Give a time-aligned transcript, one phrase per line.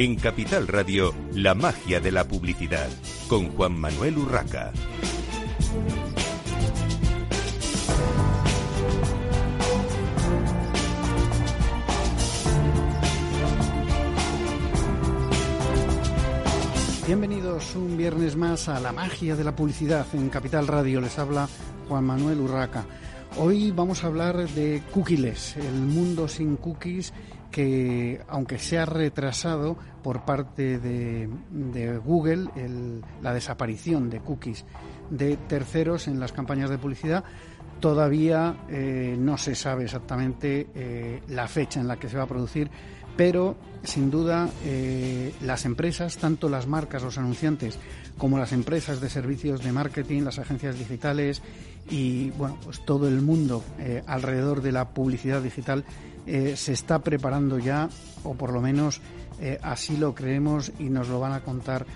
[0.00, 2.88] En Capital Radio, la magia de la publicidad,
[3.28, 4.72] con Juan Manuel Urraca.
[17.06, 21.02] Bienvenidos un viernes más a la magia de la publicidad en Capital Radio.
[21.02, 21.46] Les habla
[21.90, 22.86] Juan Manuel Urraca.
[23.36, 27.12] Hoy vamos a hablar de cookies, el mundo sin cookies
[27.50, 31.28] que, aunque se ha retrasado por parte de,
[32.04, 32.48] Google
[33.22, 34.64] la desaparición de cookies
[35.10, 37.24] de terceros en las campañas de publicidad,
[37.80, 42.28] todavía eh, no se sabe exactamente eh, la fecha en la que se va a
[42.28, 42.70] producir
[43.16, 47.78] pero sin duda eh, las empresas, tanto las marcas, los anunciantes,
[48.16, 51.42] como las empresas de servicios de marketing, las agencias digitales
[51.90, 53.62] y bueno, pues todo el mundo
[54.06, 55.84] alrededor de la publicidad digital
[56.26, 57.88] eh, se está preparando ya,
[58.24, 59.00] o por lo menos
[59.62, 61.86] así lo creemos y nos lo van a contar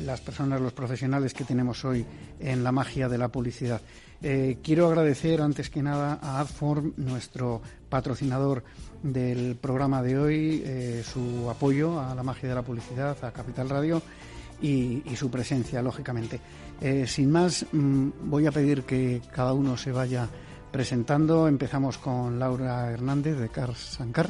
[0.00, 2.04] las personas, los profesionales que tenemos hoy
[2.40, 3.80] en la magia de la publicidad.
[4.20, 8.64] quiero agradecer antes que nada a Adform, nuestro patrocinador
[9.04, 13.68] del programa de hoy, eh, su apoyo a la magia de la publicidad, a Capital
[13.68, 14.02] Radio
[14.62, 16.40] y, su presencia, lógicamente.
[16.80, 20.28] Eh, sin más, mm, voy a pedir que cada uno se vaya
[20.74, 21.46] presentando.
[21.46, 24.28] Empezamos con Laura Hernández de Car Sancar.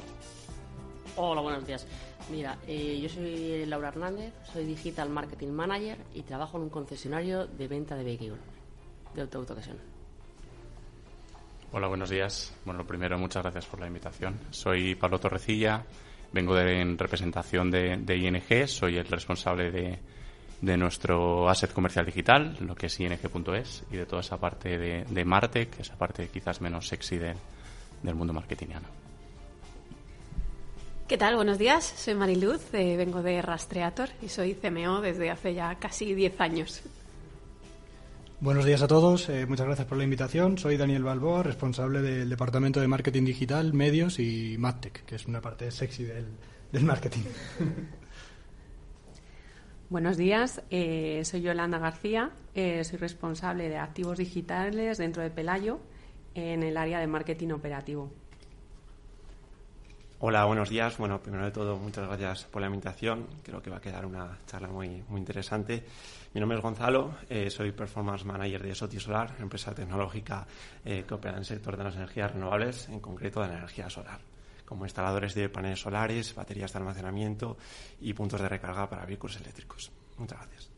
[1.17, 1.87] Hola, buenos días.
[2.31, 7.47] Mira, eh, yo soy Laura Hernández, soy Digital Marketing Manager y trabajo en un concesionario
[7.47, 8.41] de venta de vehículos
[9.15, 9.27] de.
[11.73, 12.55] Hola, buenos días.
[12.67, 14.39] Bueno, lo primero, muchas gracias por la invitación.
[14.51, 15.83] Soy Pablo Torrecilla,
[16.31, 19.99] vengo de, en representación de, ING, soy el responsable de,
[20.61, 25.05] de, nuestro asset comercial digital, lo que es ing.es, y de toda esa parte de,
[25.05, 29.05] de Martech, esa parte quizás menos sexy del mundo marketingiano.
[31.07, 31.37] ¿Qué tal?
[31.37, 31.85] Buenos días.
[31.85, 36.83] Soy Mariluz, eh, vengo de Rastreator y soy CMO desde hace ya casi 10 años.
[38.41, 40.59] Buenos días a todos, eh, muchas gracias por la invitación.
[40.59, 45.41] Soy Daniel Balboa, responsable del Departamento de Marketing Digital, Medios y MadTech, que es una
[45.41, 47.23] parte sexy del, marketing.
[49.95, 55.79] Buenos días, eh, soy Yolanda García, eh, soy responsable de activos digitales dentro de Pelayo
[56.35, 58.11] en el área de marketing operativo.
[60.19, 60.99] Hola, buenos días.
[60.99, 63.29] Bueno, primero de todo, muchas gracias por la invitación.
[63.45, 65.85] Creo que va a quedar una charla muy, muy interesante.
[66.33, 70.45] Mi nombre es Gonzalo, eh, soy Performance Manager de Soti Solar, empresa tecnológica
[70.83, 74.19] que opera en el sector de las energías renovables, en concreto de la energía solar,
[74.65, 77.57] como instaladores de paneles solares, baterías de almacenamiento
[78.01, 79.91] y puntos de recarga para vehículos eléctricos.
[80.19, 80.71] Muchas gracias.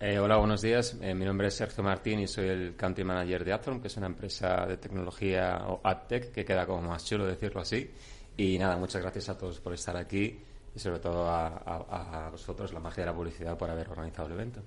[0.00, 0.94] Eh, hola, buenos días.
[0.94, 4.06] mi nombre es Sergio Martín y soy el Country Manager de Atron, que es una
[4.06, 7.90] empresa de tecnología o AdTech, que queda como más chulo decirlo así.
[8.36, 10.38] Y nada, muchas gracias a todos por estar aquí
[10.72, 14.62] y sobre todo a, vosotros, la magia de la publicidad, por haber organizado el evento.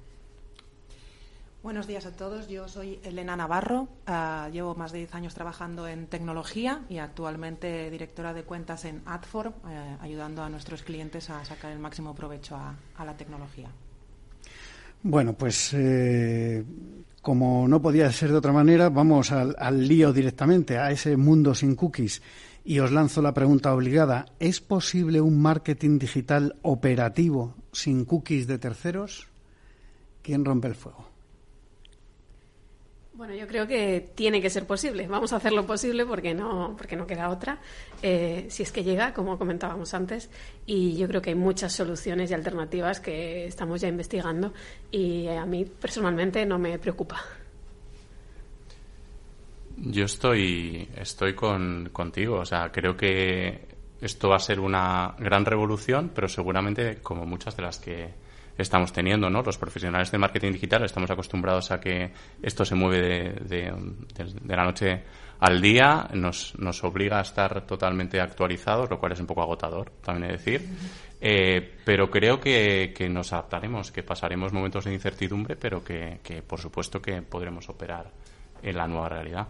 [1.64, 2.48] Buenos días a todos.
[2.48, 3.88] Yo soy Elena Navarro.
[4.08, 9.04] Ah, llevo más de 10 años trabajando en tecnología y actualmente directora de cuentas en
[9.06, 13.70] Adform, eh, ayudando a nuestros clientes a sacar el máximo provecho a, la tecnología.
[15.04, 16.66] Bueno, pues eh,
[17.22, 21.54] como no podía ser de otra manera, vamos al, al lío directamente, a ese mundo
[21.54, 22.24] sin cookies.
[22.66, 24.26] Y os lanzo la pregunta obligada.
[24.40, 29.28] ¿Es posible un marketing digital operativo sin cookies de terceros?
[30.24, 31.11] ¿Quién rompe el fuego?
[33.22, 35.06] Bueno, yo creo que tiene que ser posible.
[35.06, 37.60] Vamos a hacerlo posible porque no, porque no queda otra.
[38.02, 40.32] Eh, si es que llega, como comentábamos antes,
[40.66, 44.56] y yo creo que hay muchas soluciones y alternativas que estamos ya investigando
[44.90, 47.22] y a mí personalmente no me preocupa.
[49.78, 52.40] Yo estoy, estoy con, contigo.
[52.40, 53.68] O sea, creo que
[54.02, 58.92] esto va a ser una gran revolución, pero seguramente como muchas de las que estamos
[58.94, 59.42] teniendo, ¿no?
[59.42, 62.12] Los profesionales de marketing digital estamos acostumbrados a que
[62.42, 63.74] esto se mueve de,
[64.16, 65.04] de, la noche
[65.40, 69.92] al día, nos, nos obliga a estar totalmente actualizados, lo cual es un poco agotador,
[70.04, 70.70] también he de decir.
[71.20, 76.42] Eh, pero creo que, que, nos adaptaremos, que pasaremos momentos de incertidumbre, pero que, que
[76.42, 78.12] por supuesto que podremos operar
[78.64, 79.48] en la nueva realidad.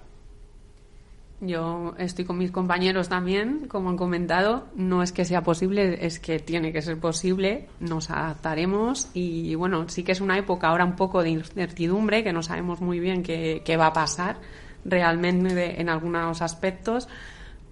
[1.42, 4.68] Yo estoy con mis compañeros también, como han comentado.
[4.76, 7.68] No es que sea posible, es que tiene que ser posible.
[7.80, 12.32] Nos adaptaremos y, bueno, sí que es una época ahora un poco de incertidumbre, que
[12.32, 14.38] no sabemos muy bien qué, va a pasar
[14.86, 17.08] realmente en algunos aspectos.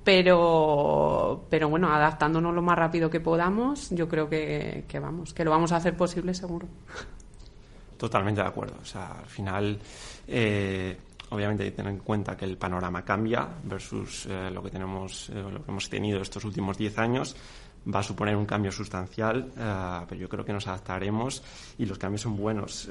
[0.03, 5.43] Pero, pero bueno, adaptándonos lo más rápido que podamos, yo creo que, que vamos, que
[5.43, 6.67] lo vamos a hacer posible seguro.
[7.97, 8.77] Totalmente de acuerdo.
[8.81, 9.79] O sea, al final.
[10.27, 10.97] Eh
[11.31, 15.29] Obviamente hay que tener en cuenta que el panorama cambia versus eh, lo que tenemos,
[15.29, 17.35] eh, lo que hemos tenido estos últimos 10 años,
[17.93, 21.43] va a suponer un cambio sustancial, eh, pero yo creo que nos adaptaremos
[21.77, 22.89] y los cambios son buenos.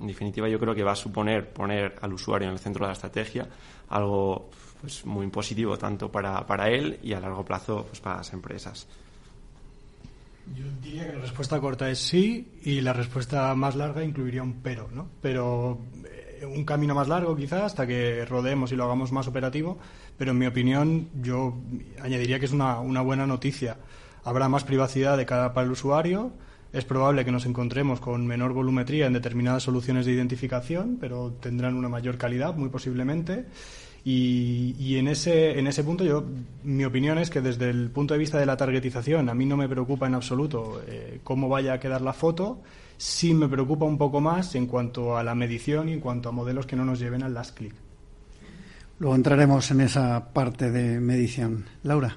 [0.00, 2.88] En definitiva, yo creo que va a suponer poner al usuario en el centro de
[2.88, 3.48] la estrategia,
[3.90, 4.50] algo
[4.80, 8.88] pues, muy positivo tanto para, para él y a largo plazo pues, para las empresas.
[10.56, 14.54] Yo diría que la respuesta corta es sí y la respuesta más larga incluiría un
[14.54, 15.08] pero, ¿no?
[15.20, 15.78] Pero
[16.46, 19.78] un camino más largo quizás hasta que rodeemos y lo hagamos más operativo,
[20.16, 21.54] pero en mi opinión yo
[22.00, 23.78] añadiría que es una, una buena noticia.
[24.24, 26.32] Habrá más privacidad de cada para usuario,
[26.72, 31.74] es probable que nos encontremos con menor volumetría en determinadas soluciones de identificación, pero tendrán
[31.74, 33.46] una mayor calidad, muy posiblemente.
[34.04, 36.24] Y, en, ese, en ese punto, yo,
[36.64, 39.56] mi opinión es que desde el punto de vista de la targetización, a mí no
[39.56, 42.62] me preocupa en absoluto eh, cómo vaya a quedar la foto,
[43.02, 46.32] sí me preocupa un poco más en cuanto a la medición y en cuanto a
[46.32, 47.74] modelos que no nos lleven al last click.
[49.00, 51.66] Luego entraremos en esa parte de medición.
[51.82, 52.16] Laura.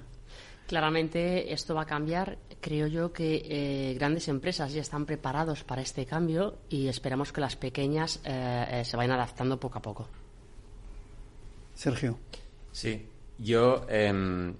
[0.67, 2.37] Claramente esto va a cambiar.
[2.61, 7.41] Creo yo que eh, grandes empresas ya están preparados para este cambio y esperamos que
[7.41, 10.07] las pequeñas eh, se vayan adaptando poco a poco.
[11.73, 12.19] Sergio.
[12.71, 13.07] Sí,
[13.39, 14.53] yo em,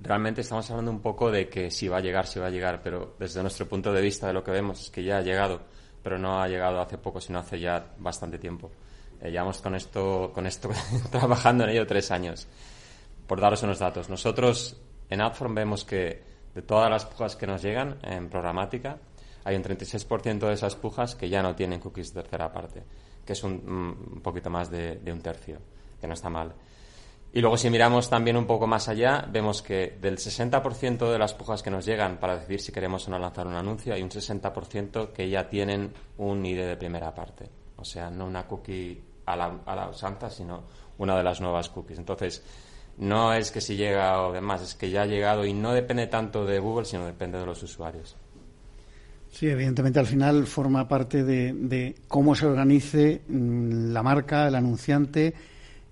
[0.00, 2.82] realmente estamos hablando un poco de que si va a llegar, si va a llegar,
[2.82, 5.60] pero desde nuestro punto de vista de lo que vemos es que ya ha llegado,
[6.02, 8.70] pero no ha llegado hace poco, sino hace ya bastante tiempo.
[9.20, 10.70] Eh, llevamos con esto, con esto
[11.10, 12.46] trabajando en ello tres años.
[13.26, 14.76] Por daros unos datos, nosotros
[15.08, 16.22] en Adform vemos que
[16.54, 18.98] de todas las pujas que nos llegan en programática,
[19.44, 22.82] hay un 36% de esas pujas que ya no tienen cookies de tercera parte,
[23.24, 25.58] que es un, mm, un poquito más de un tercio
[26.00, 26.54] que no está mal.
[27.36, 31.34] Y luego si miramos también un poco más allá, vemos que del 60% de las
[31.34, 34.08] pujas que nos llegan para decidir si queremos o no lanzar un anuncio, hay un
[34.08, 37.50] 60% que ya tienen un ID de primera parte.
[37.76, 40.62] O sea, no una cookie a la, a la usanza, sino
[40.96, 41.98] una de las nuevas cookies.
[41.98, 42.42] Entonces,
[42.96, 46.06] no es que si llega o demás, es que ya ha llegado y no depende
[46.06, 48.16] tanto de Google, sino depende de los usuarios.
[49.30, 54.54] Sí, evidentemente al final forma parte de, de cómo se organice mm, la marca, el
[54.54, 55.34] anunciante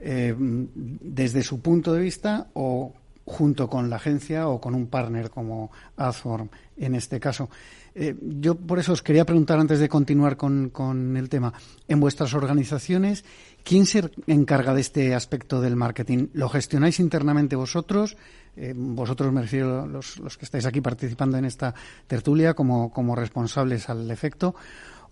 [0.00, 2.92] eh, desde su punto de vista o
[3.26, 7.48] junto con la agencia o con un partner como Azform en este caso.
[7.94, 11.52] Eh, yo por eso os quería preguntar antes de continuar con, el tema.
[11.86, 13.24] En vuestras organizaciones,
[13.62, 16.28] ¿quién se encarga de este aspecto del marketing?
[16.32, 18.16] ¿Lo gestionáis internamente vosotros?
[18.56, 21.74] Eh, vosotros me refiero los, los que estáis aquí participando en esta
[22.06, 24.56] tertulia como, como responsables al efecto.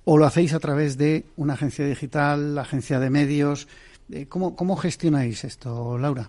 [0.04, 3.68] ¿O lo hacéis a través de una agencia digital, agencia de medios?
[4.12, 6.28] Eh, ¿Cómo, ¿Cómo gestionáis esto, Laura?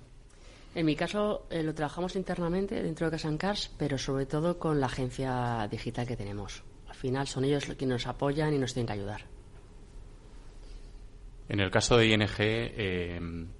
[0.73, 4.85] En mi caso eh, lo trabajamos internamente dentro de Casancars, pero sobre todo con la
[4.85, 6.63] agencia digital que tenemos.
[6.87, 9.25] Al final son ellos los que nos apoyan y nos tienen que ayudar.
[11.49, 13.19] En el caso de ING, eh,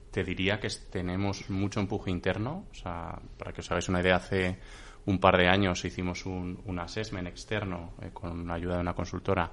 [0.10, 2.68] te diría que tenemos mucho empuje interno.
[2.72, 4.58] O sea, para que os hagáis una idea, hace
[5.06, 9.52] un par de años hicimos un, un assessment externo con la ayuda de una consultora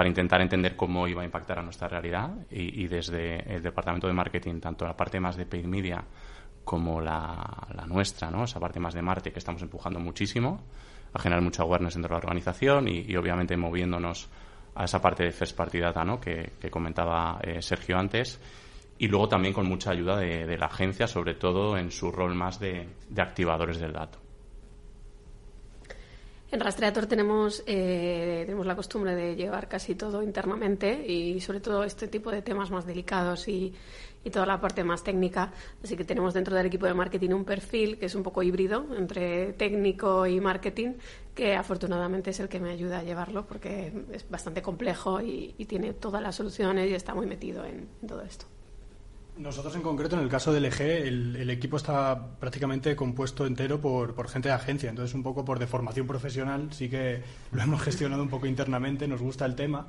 [0.00, 4.14] para intentar entender cómo iba a impactar a nuestra realidad y, desde el departamento de
[4.14, 6.02] marketing, tanto la parte más de paid media
[6.64, 8.44] como la, nuestra, ¿no?
[8.44, 10.62] esa parte más de Marte que estamos empujando muchísimo
[11.12, 14.30] a generar mucha awareness dentro de la organización y, obviamente moviéndonos
[14.74, 18.40] a esa parte de first party data que, comentaba eh, Sergio antes
[18.96, 22.58] y luego también con mucha ayuda de, la agencia, sobre todo en su rol más
[22.58, 22.88] de
[23.18, 24.29] activadores del dato.
[26.52, 31.84] En Rastreator tenemos, eh, tenemos la costumbre de llevar casi todo internamente y sobre todo
[31.84, 33.72] este tipo de temas más delicados y,
[34.24, 35.52] y, toda la parte más técnica.
[35.84, 38.84] Así que tenemos dentro del equipo de marketing un perfil que es un poco híbrido
[38.96, 40.94] entre técnico y marketing,
[41.36, 45.66] que afortunadamente es el que me ayuda a llevarlo porque es bastante complejo y, y
[45.66, 48.46] tiene todas las soluciones y está muy metido en todo esto.
[49.40, 54.14] Nosotros en concreto, en el caso del EG, el, equipo está prácticamente compuesto entero por,
[54.14, 58.22] por, gente de agencia, entonces un poco por deformación profesional sí que lo hemos gestionado
[58.22, 59.88] un poco internamente, nos gusta el tema,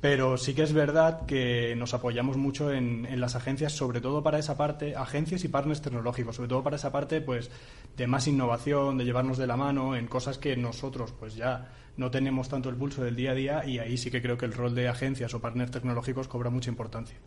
[0.00, 4.22] pero sí que es verdad que nos apoyamos mucho en, en, las agencias, sobre todo
[4.22, 7.50] para esa parte, agencias y partners tecnológicos, sobre todo para esa parte pues
[7.96, 12.12] de más innovación, de llevarnos de la mano en cosas que nosotros pues ya no
[12.12, 14.52] tenemos tanto el pulso del día a día y ahí sí que creo que el
[14.52, 17.18] rol de agencias o partners tecnológicos cobra mucha importancia.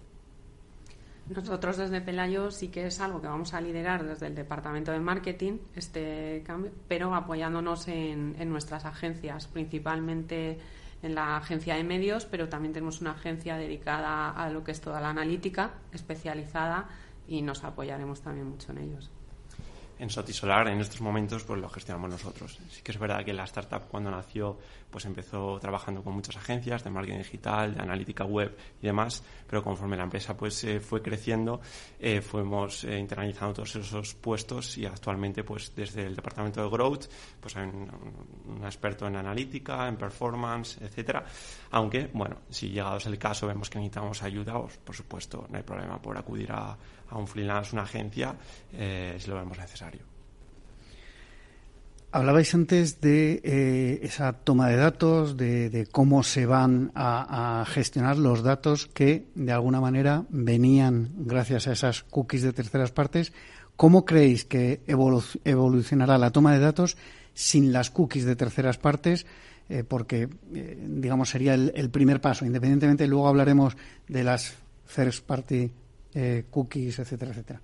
[1.29, 4.99] Nosotros desde Pelayo sí que es algo que vamos a liderar desde el departamento de
[4.99, 10.57] marketing, este cambio, pero apoyándonos en, nuestras agencias, principalmente
[11.03, 14.79] en la agencia de medios, pero también tenemos una agencia dedicada a lo que es
[14.79, 16.87] toda la analítica especializada
[17.27, 19.11] y nos apoyaremos también mucho en ellos.
[19.99, 22.59] En Sotisolar en estos momentos pues lo gestionamos nosotros.
[22.69, 24.57] Sí que es verdad que la startup cuando nació
[24.89, 29.63] pues empezó trabajando con muchas agencias de marketing digital, de analítica web y demás, pero
[29.63, 31.59] conforme la empresa pues eh, fue creciendo,
[31.99, 37.05] eh, fuimos eh, internalizando todos esos puestos y actualmente pues desde el departamento de growth
[37.39, 37.91] pues hay un,
[38.47, 41.25] un experto en analítica, en performance, etcétera.
[41.71, 45.63] Aunque bueno, si llegados el caso vemos que necesitamos ayuda, pues, por supuesto no hay
[45.63, 46.77] problema por acudir a,
[47.09, 48.35] a un freelance, una agencia,
[48.71, 50.17] si lo vemos necesario.
[52.09, 58.43] Hablabais antes de eh, esa toma de datos, de, cómo se van a, gestionar los
[58.43, 63.33] datos que, de alguna manera, venían gracias a esas cookies de terceras partes.
[63.75, 66.97] ¿Cómo creéis que evolucionará la toma de datos
[67.33, 69.25] sin las cookies de terceras partes?
[69.67, 72.45] Eh, porque, eh, digamos, sería el, el, primer paso.
[72.45, 73.75] Independientemente, luego hablaremos
[74.07, 75.69] de las first party
[76.49, 77.61] cookies, etcétera, etcétera.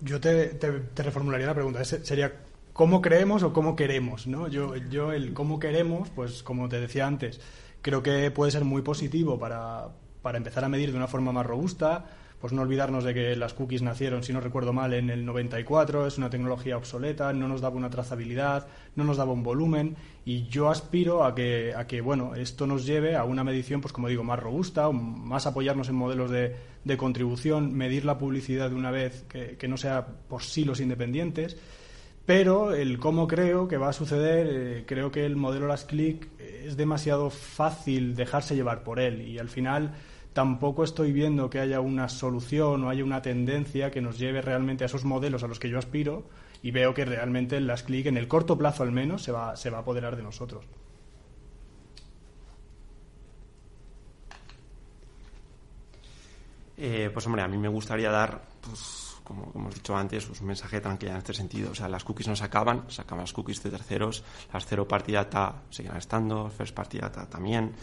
[0.00, 1.84] Yo te, te, reformularía la pregunta.
[1.84, 2.32] Sería
[2.72, 4.26] ¿cómo creemos o cómo queremos?
[4.26, 4.48] ¿no?
[4.48, 7.40] Yo, yo el cómo queremos, pues como te decía antes,
[7.82, 9.88] creo que puede ser muy positivo para,
[10.22, 12.06] para empezar a medir de una forma más robusta,
[12.40, 16.06] pues no olvidarnos de que las cookies nacieron, si no recuerdo mal, en el 94,
[16.06, 20.46] es una tecnología obsoleta, no nos daba una trazabilidad, no nos daba un volumen y
[20.46, 24.08] yo aspiro a que, a que bueno, esto nos lleve a una medición, pues como
[24.08, 26.54] digo, más robusta, más apoyarnos en modelos de,
[26.84, 31.56] de contribución, medir la publicidad de una vez que, no sea por silos independientes
[32.24, 36.28] pero el cómo creo que va a suceder, eh, creo que el modelo Las Click
[36.38, 39.94] es demasiado fácil dejarse llevar por él y al final
[40.38, 44.84] tampoco estoy viendo que haya una solución o haya una tendencia que nos lleve realmente
[44.84, 46.22] a esos modelos a los que yo aspiro
[46.62, 49.68] y veo que realmente las clic en el corto plazo al menos se va, se
[49.68, 50.64] va a apoderar de nosotros.
[56.76, 60.48] Eh, pues hombre, a mí me gustaría dar, pues, como hemos dicho antes, pues, un
[60.48, 61.70] mensaje de tranquilidad en este sentido.
[61.70, 64.88] O sea, las cookies no se acaban, se acaban las cookies de terceros, las cero
[64.88, 67.74] party data seguirán estando, first party data también.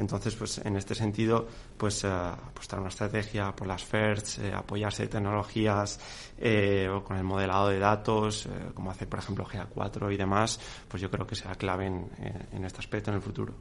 [0.00, 5.02] Entonces, pues en este sentido, pues eh, apostar una estrategia por las FERTs, eh, apoyarse
[5.02, 6.00] de tecnologías
[6.38, 11.02] eh, o con el modelado de datos, como hacer, por ejemplo, GA4 y demás, pues
[11.02, 13.54] yo creo que será clave en, este aspecto en el futuro.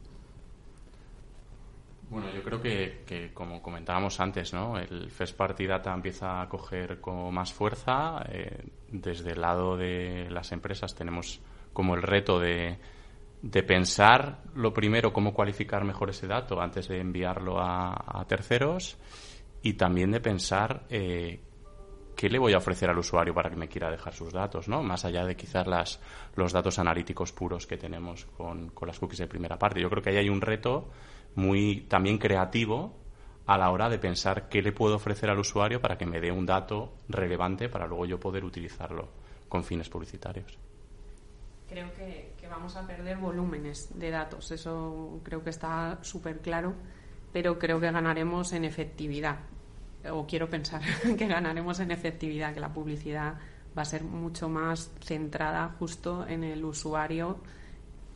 [2.09, 4.77] Bueno, yo creo que, como comentábamos antes, ¿no?
[4.79, 8.23] el First Party Data empieza a coger como más fuerza.
[8.91, 11.39] desde el lado de las empresas tenemos
[11.71, 12.79] como el reto de,
[13.41, 18.97] de pensar lo primero cómo cualificar mejor ese dato antes de enviarlo a, terceros
[19.61, 21.39] y también de pensar eh,
[22.15, 24.83] qué le voy a ofrecer al usuario para que me quiera dejar sus datos, ¿no?
[24.83, 26.01] Más allá de quizás las,
[26.35, 29.81] los datos analíticos puros que tenemos con, con las cookies de primera parte.
[29.81, 30.89] Yo creo que ahí hay un reto
[31.39, 32.93] muy también creativo
[33.47, 36.31] a la hora de pensar qué le puedo ofrecer al usuario para que me dé
[36.31, 39.09] un dato relevante para luego yo poder utilizarlo
[39.47, 40.55] con fines publicitarios.
[41.67, 46.73] Creo que, vamos a perder volúmenes de datos, eso creo que está súper claro,
[47.31, 49.37] pero creo que ganaremos en efectividad,
[50.11, 50.81] o quiero pensar
[51.17, 53.35] que ganaremos en efectividad, que la publicidad
[53.77, 57.37] va a ser mucho más centrada justo en el usuario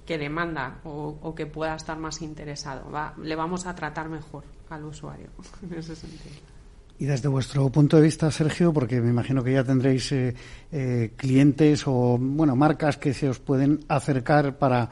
[0.05, 2.91] que demanda o, o que pueda estar más interesado.
[2.91, 5.29] Va, le vamos a tratar mejor al usuario
[5.63, 6.53] en ese sentido.
[6.99, 10.35] Y desde vuestro punto de vista, Sergio, porque me imagino que ya tendréis eh,
[10.71, 14.89] eh, clientes o bueno marcas que se os pueden acercar para,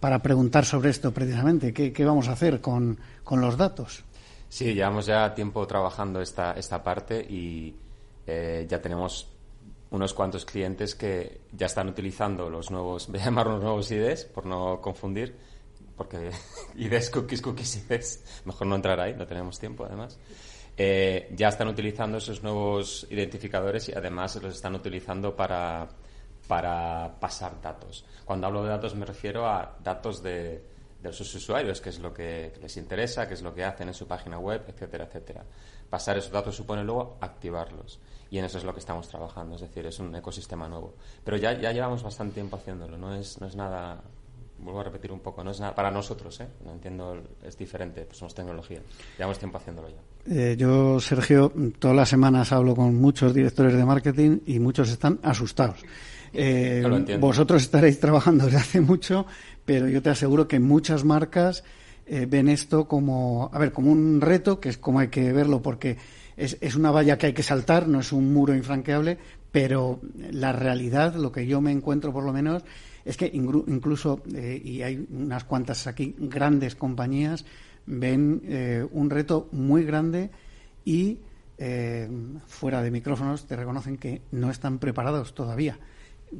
[0.00, 1.72] para preguntar sobre esto precisamente.
[1.72, 2.98] ¿Qué, vamos a hacer con,
[3.30, 4.04] los datos?
[4.48, 7.74] Sí, llevamos ya tiempo trabajando esta, esta parte y
[8.26, 9.33] eh, ya tenemos
[9.94, 14.24] unos cuantos clientes que ya están utilizando los nuevos, voy a llamar los nuevos IDs,
[14.24, 15.36] por no confundir,
[15.96, 16.30] porque
[16.74, 20.18] IDs, cookies, cookies, IDs, mejor no entrar ahí, no tenemos tiempo además.
[20.76, 25.88] Eh, ya están utilizando esos nuevos identificadores y además los están utilizando para,
[26.48, 28.04] para pasar datos.
[28.24, 30.64] Cuando hablo de datos me refiero a datos de,
[31.00, 33.94] de sus usuarios, que es lo que les interesa, qué es lo que hacen en
[33.94, 35.44] su página web, etcétera, etcétera.
[35.88, 38.00] Pasar esos datos supone luego activarlos.
[38.34, 40.94] Y en eso es lo que estamos trabajando, es decir, es un ecosistema nuevo.
[41.22, 44.02] Pero ya, ya llevamos bastante tiempo haciéndolo, no es, no es nada
[44.58, 46.48] vuelvo a repetir un poco, no es nada para nosotros, ¿eh?
[46.64, 48.80] no entiendo, es diferente, pues somos tecnología,
[49.16, 50.34] llevamos tiempo haciéndolo ya.
[50.34, 55.20] Eh, yo, Sergio, todas las semanas hablo con muchos directores de marketing y muchos están
[55.22, 55.78] asustados.
[56.36, 56.82] Eh,
[57.20, 59.24] vosotros estaréis trabajando desde hace mucho,
[59.64, 61.62] pero yo te aseguro que muchas marcas
[62.06, 65.62] eh, ven esto como, a ver, como un reto, que es como hay que verlo,
[65.62, 65.96] porque
[66.36, 69.18] es, una valla que hay que saltar, no es un muro infranqueable,
[69.52, 70.00] pero
[70.30, 72.64] la realidad, lo que yo me encuentro por lo menos,
[73.04, 77.44] es que incluso, eh, y hay unas cuantas aquí, grandes compañías,
[77.86, 80.30] ven eh, un reto muy grande
[80.84, 81.18] y
[81.58, 82.08] eh,
[82.46, 85.78] fuera de micrófonos te reconocen que no están preparados todavía,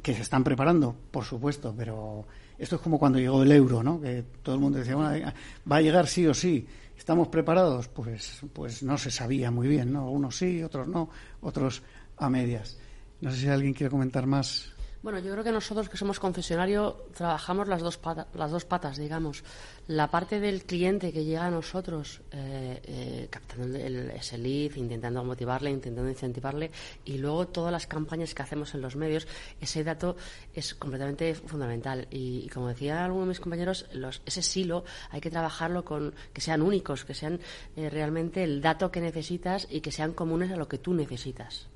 [0.01, 2.25] que se están preparando, por supuesto, pero
[2.57, 4.01] esto es como cuando llegó el euro, ¿no?
[4.01, 5.31] Que todo el mundo decía, bueno,
[5.71, 6.65] va a llegar sí o sí.
[6.97, 7.87] ¿Estamos preparados?
[7.87, 10.09] Pues, pues no se sabía muy bien, ¿no?
[10.09, 11.09] Unos sí, otros no,
[11.41, 11.83] otros
[12.17, 12.77] a medias.
[13.21, 14.74] No sé si alguien quiere comentar más
[15.05, 17.99] bueno, yo creo que nosotros que somos concesionario trabajamos las dos,
[18.33, 19.43] las dos patas, digamos.
[19.85, 25.23] La parte del cliente que llega a nosotros eh, eh, captando el, ese lead, intentando
[25.23, 26.71] motivarle, intentando incentivarle
[27.03, 29.27] y luego todas las campañas que hacemos en los medios,
[29.61, 30.17] ese dato
[30.55, 32.07] es completamente fundamental.
[32.09, 33.85] Y, como decía alguno de mis compañeros,
[34.25, 37.39] ese silo hay que trabajarlo con que sean únicos, que sean
[37.75, 41.67] eh, realmente el dato que necesitas y que sean comunes a lo que tú necesitas.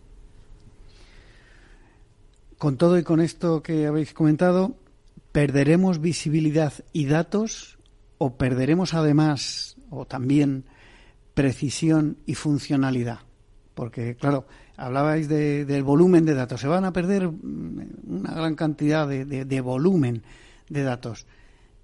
[2.60, 4.76] Con todo y con esto que habéis comentado,
[5.32, 7.80] ¿perderemos visibilidad y datos
[8.18, 10.66] o perderemos además o también
[11.34, 13.20] precisión y funcionalidad?
[13.76, 16.60] Porque, claro, hablabais del volumen de datos.
[16.60, 20.24] Se van a perder mm, una gran cantidad de, de volumen
[20.68, 21.28] de datos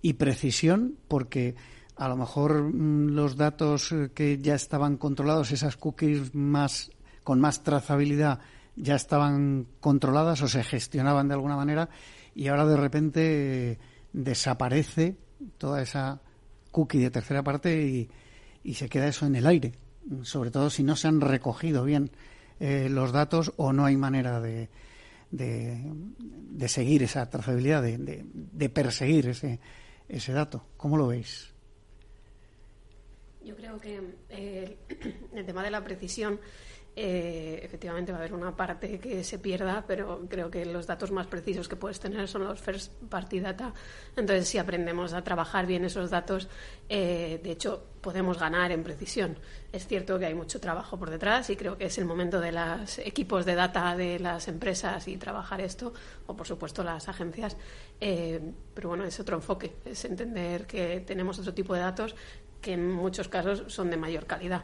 [0.02, 1.56] y precisión porque
[1.96, 6.92] a lo mejor mm, los datos que ya estaban controlados, esas cookies más
[7.24, 8.42] con más trazabilidad,
[8.76, 11.90] ya estaban controladas o se gestionaban de alguna manera
[12.34, 13.80] y ahora de repente
[14.12, 15.16] desaparece
[15.58, 16.22] toda esa
[16.72, 18.10] cookie de tercera parte
[18.64, 19.74] y, se queda eso en el aire,
[20.24, 22.10] sobre todo si no se han recogido bien
[22.60, 24.70] eh, los datos o no hay manera de,
[25.32, 29.60] de, seguir esa trazabilidad, de, de, perseguir ese,
[30.10, 30.66] ese dato.
[30.78, 31.54] ¿Cómo lo veis?
[33.44, 34.78] Yo creo que eh,
[35.34, 36.40] el tema de la precisión
[36.98, 41.12] eh, efectivamente va a haber una parte que se pierda, pero creo que los datos
[41.12, 43.74] más precisos que puedes tener son los first party data.
[44.16, 46.48] Entonces, si aprendemos a trabajar bien esos datos,
[46.88, 49.38] eh, de hecho, podemos ganar en precisión.
[49.74, 52.54] Es cierto que hay mucho trabajo por detrás y creo que es el momento de
[52.54, 55.92] los equipos de data de las empresas y trabajar esto,
[56.28, 57.58] o por supuesto las agencias.
[58.00, 58.40] Eh,
[58.74, 62.16] pero bueno, es otro enfoque, es entender que tenemos otro tipo de datos
[62.62, 64.64] que en muchos casos son de mayor calidad.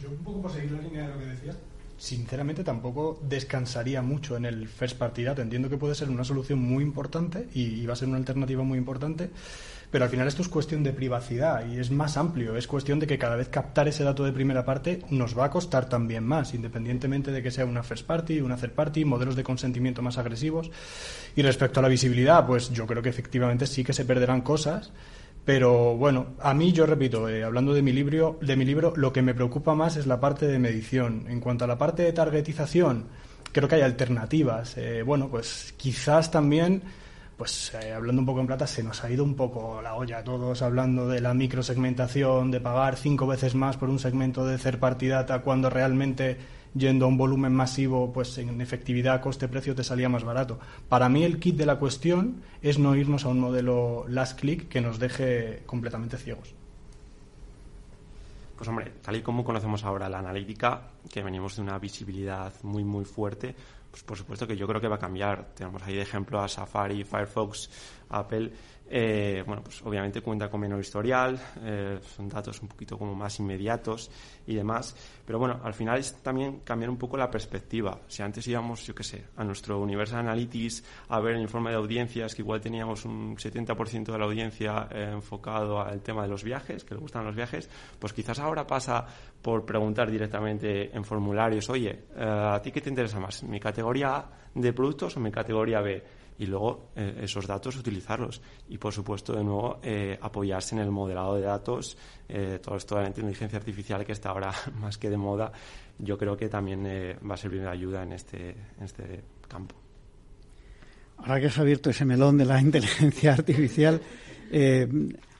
[0.00, 1.56] Yo un poco por seguir la línea de lo que decías,
[1.98, 5.42] sinceramente tampoco descansaría mucho en el first party data.
[5.42, 8.78] Entiendo que puede ser una solución muy importante y, va a ser una alternativa muy
[8.78, 9.30] importante,
[9.90, 12.56] pero al final esto es cuestión de privacidad y es más amplio.
[12.56, 15.50] Es cuestión de que cada vez captar ese dato de primera parte nos va a
[15.50, 19.44] costar también más, independientemente de que sea una first party, una third party, modelos de
[19.44, 20.70] consentimiento más agresivos.
[21.34, 24.92] Y respecto a la visibilidad, pues yo creo que efectivamente sí que se perderán cosas
[25.46, 29.12] pero bueno, a mí yo repito, eh, hablando de mi libro, de mi libro, lo
[29.12, 31.26] que me preocupa más es la parte de medición.
[31.28, 33.06] En cuanto a la parte de targetización,
[33.52, 34.76] creo que hay alternativas.
[34.76, 36.82] Eh, bueno, pues quizás también,
[37.36, 40.24] pues eh, hablando un poco en plata, se nos ha ido un poco la olla
[40.24, 44.80] todos hablando de la microsegmentación, de pagar cinco veces más por un segmento de third
[44.80, 46.38] party data cuando realmente
[46.76, 50.58] yendo a un volumen masivo, pues en efectividad, coste-precio te salía más barato.
[50.88, 54.68] Para mí el kit de la cuestión es no irnos a un modelo last click
[54.68, 56.54] que nos deje completamente ciegos.
[58.56, 62.84] Pues hombre, tal y como conocemos ahora la analítica, que venimos de una visibilidad muy
[62.84, 63.54] muy fuerte,
[63.90, 65.54] pues por supuesto que yo creo que va a cambiar.
[65.54, 67.70] Tenemos ahí de ejemplo a Safari, Firefox,
[68.08, 68.52] Apple
[68.88, 73.38] eh, bueno, pues obviamente cuenta con menor historial, eh, son datos un poquito como más
[73.40, 74.10] inmediatos
[74.46, 74.94] y demás.
[75.24, 78.00] Pero bueno, al final es también cambiar un poco la perspectiva.
[78.06, 81.76] Si antes íbamos, yo qué sé, a nuestro Universal Analytics a ver el informe de
[81.76, 86.44] audiencias, que igual teníamos un 70% de la audiencia eh, enfocado al tema de los
[86.44, 87.68] viajes, que le gustan los viajes,
[87.98, 89.04] pues quizás ahora pasa
[89.42, 93.42] por preguntar directamente en formularios, oye, ¿a ti qué te interesa más?
[93.42, 96.02] ¿Mi categoría A de productos o mi categoría B?
[96.38, 98.40] Y luego eh, esos datos utilizarlos.
[98.68, 101.96] Y por supuesto, de nuevo, eh, apoyarse en el modelado de datos,
[102.28, 105.52] eh, todo esto de la inteligencia artificial que está ahora más que de moda,
[105.98, 106.84] yo creo que también
[107.28, 109.74] va a servir de ayuda en este, en este campo.
[111.18, 114.02] Ahora que has abierto ese melón de la inteligencia artificial,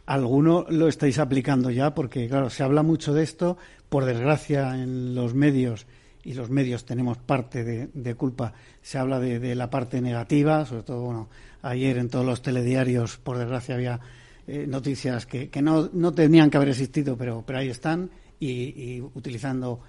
[0.07, 1.95] ¿alguno lo estáis aplicando ya?
[1.95, 3.59] Porque, claro, se habla mucho de esto,
[3.91, 5.87] por desgracia, en los medios
[6.27, 8.53] y los medios tenemos parte de, culpa.
[8.83, 11.29] Se habla de, la parte negativa, sobre todo, bueno,
[11.63, 14.01] ayer en todos los telediarios, por desgracia, había
[14.49, 18.11] eh, noticias que, no, no, tenían que haber existido, pero, pero ahí están,
[18.41, 19.81] y, utilizando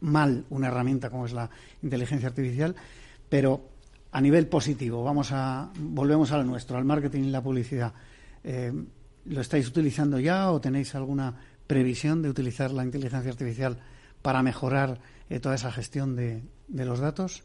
[0.00, 1.50] mal una herramienta como es la
[1.82, 2.74] inteligencia artificial.
[3.28, 3.68] Pero
[4.10, 7.92] a nivel positivo, vamos a, volvemos al nuestro, al marketing y la publicidad.
[8.42, 8.72] Eh,
[9.26, 11.34] ¿Lo estáis utilizando ya o tenéis alguna
[11.66, 13.78] previsión de utilizar la inteligencia artificial
[14.22, 17.42] para mejorar eh, toda esa gestión de, de los datos?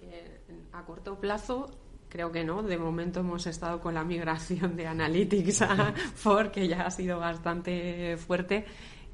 [0.00, 0.40] Eh,
[0.72, 1.70] a corto plazo,
[2.08, 2.62] creo que no.
[2.62, 7.18] De momento hemos estado con la migración de Analytics a Ford, que ya ha sido
[7.18, 8.64] bastante fuerte.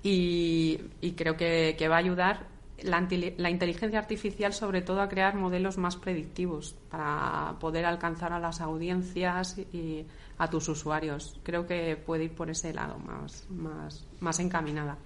[0.02, 0.78] y,
[1.16, 2.46] creo que, va a ayudar
[2.82, 8.38] la, la, inteligencia artificial sobre todo a crear modelos más predictivos para poder alcanzar a
[8.38, 10.06] las audiencias y
[10.38, 11.38] a tus usuarios.
[11.42, 14.96] Creo que puede ir por ese lado más, más, más encaminada.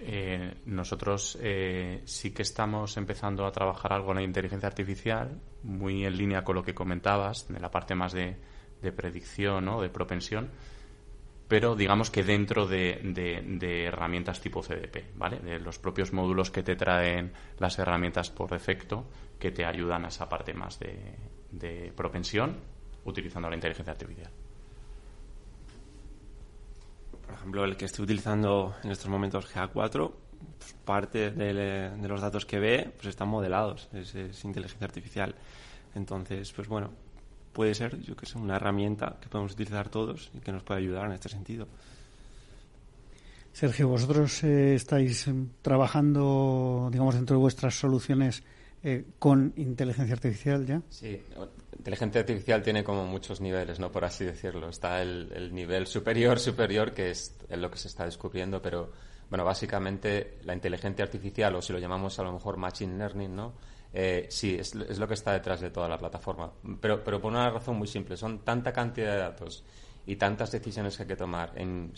[0.00, 6.04] Eh, nosotros eh, sí que estamos empezando a trabajar algo en la inteligencia artificial, muy
[6.04, 8.36] en línea con lo que comentabas, de la parte más de,
[8.96, 10.50] predicción o de propensión,
[11.48, 15.38] pero digamos que dentro de, herramientas tipo CDP, ¿vale?
[15.40, 19.06] De los propios módulos que te traen las herramientas por defecto
[19.38, 22.56] que te ayudan a esa parte más de propensión
[23.04, 24.30] utilizando la inteligencia artificial
[27.28, 30.12] por ejemplo, el que estoy utilizando en estos momentos GA4,
[30.58, 35.34] pues parte de, los datos que ve pues están modelados, es, inteligencia artificial.
[35.94, 36.90] Entonces, pues bueno,
[37.52, 40.80] puede ser, yo que sé, una herramienta que podemos utilizar todos y que nos puede
[40.80, 41.68] ayudar en este sentido.
[43.52, 45.28] Sergio, vosotros eh, estáis
[45.60, 48.42] trabajando, digamos, dentro de vuestras soluciones
[48.82, 50.82] eh, con inteligencia artificial ya.
[50.88, 51.20] Sí,
[51.76, 53.90] inteligencia artificial tiene como muchos niveles, ¿no?
[53.90, 54.68] Por así decirlo.
[54.68, 58.92] Está el, nivel superior, superior, que es lo que se está descubriendo, pero,
[59.30, 63.54] bueno, básicamente la inteligencia artificial, o si lo llamamos a lo mejor machine learning, ¿no?
[63.92, 66.52] Eh, sí, es, lo que está detrás de toda la plataforma.
[66.80, 68.16] Pero, pero por una razón muy simple.
[68.16, 69.64] Son tanta cantidad de datos
[70.06, 71.92] y tantas decisiones que hay que tomar en,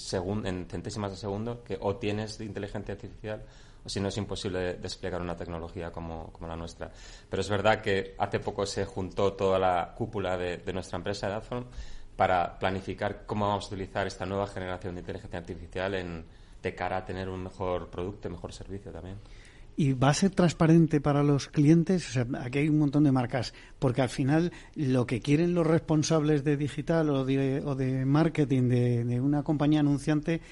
[0.45, 3.45] en centésimas de segundo que o tienes inteligencia artificial
[3.85, 6.91] o si no es imposible desplegar una tecnología como, la nuestra.
[7.29, 11.35] Pero es verdad que hace poco se juntó toda la cúpula de, nuestra empresa de
[11.35, 11.65] Adform
[12.17, 16.25] para planificar cómo vamos a utilizar esta nueva generación de inteligencia artificial en,
[16.63, 19.17] de cara a tener un mejor producto y mejor servicio también.
[19.77, 22.07] ¿Y va a ser transparente para los clientes?
[22.11, 25.67] O sea, aquí hay un montón de marcas, porque al final lo que quieren los
[25.67, 30.43] responsables de digital o de, o de marketing de una compañía anunciante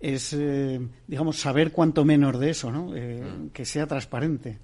[0.00, 2.94] es, eh, digamos, saber cuánto menos de eso, ¿no?
[2.94, 3.50] Eh, mm.
[3.50, 4.58] Que sea transparente.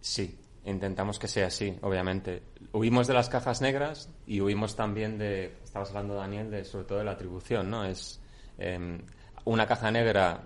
[0.00, 2.42] Sí, intentamos que sea así, obviamente.
[2.72, 6.98] Huimos de las cajas negras y huimos también de, estabas hablando, Daniel, de sobre todo
[6.98, 7.84] de la atribución, ¿no?
[7.84, 8.20] Es
[8.58, 9.00] em,
[9.44, 10.44] una caja negra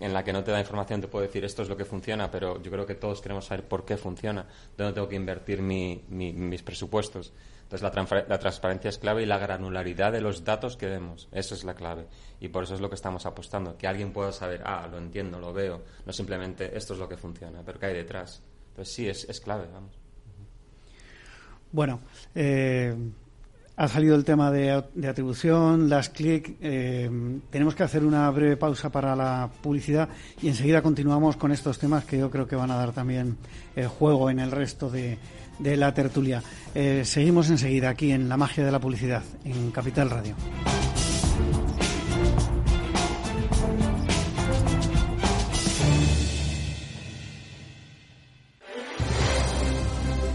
[0.00, 2.30] en la que no te da información, te puedo decir esto es lo que funciona,
[2.30, 6.62] pero yo creo que todos queremos saber por qué funciona, dónde tengo que invertir mis
[6.62, 7.32] presupuestos.
[7.72, 11.28] Entonces, la, transparencia es clave y la granularidad de los datos que demos.
[11.32, 12.06] Eso es la clave.
[12.38, 13.78] Y por eso es lo que estamos apostando.
[13.78, 15.80] Que alguien pueda saber, ah, lo entiendo, lo veo.
[16.04, 18.42] No simplemente esto es lo que funciona, pero ¿qué hay detrás?
[18.68, 19.98] Entonces, sí, es, clave, vamos.
[21.70, 22.00] Bueno,
[22.34, 22.94] eh,
[23.76, 24.70] ha salido el tema de,
[25.08, 26.58] atribución, las clic.
[26.60, 27.10] Eh,
[27.48, 30.10] tenemos que hacer una breve pausa para la publicidad
[30.42, 33.38] y enseguida continuamos con estos temas que yo creo que van a dar también
[33.74, 35.16] el juego en el resto de
[35.58, 36.42] de la tertulia.
[36.74, 40.34] Eh, seguimos enseguida aquí en La Magia de la Publicidad, en Capital Radio.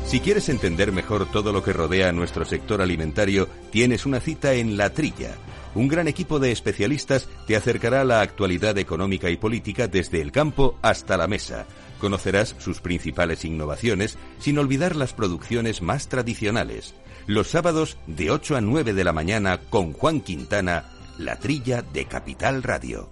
[0.08, 4.54] Si quieres entender mejor todo lo que rodea a nuestro sector alimentario, tienes una cita
[4.54, 5.36] en La Trilla.
[5.76, 10.32] Un gran equipo de especialistas te acercará a la actualidad económica y política desde el
[10.32, 11.68] campo hasta la mesa
[12.00, 16.94] Conocerás sus principales innovaciones sin olvidar las producciones más tradicionales.
[17.26, 20.86] Los sábados de 8 a 9 de la mañana con Juan Quintana,
[21.18, 23.10] La Trilla de Capital Radio.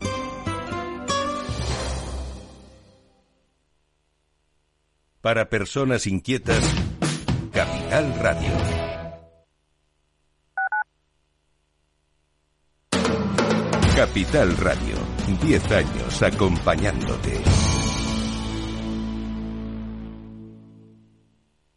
[5.22, 6.64] Para personas inquietas,
[7.52, 8.52] Capital Radio.
[13.96, 14.96] Capital Radio,
[15.42, 17.42] 10 años acompañándote.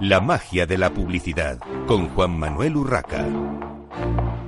[0.00, 3.26] La magia de la publicidad con Juan Manuel Urraca.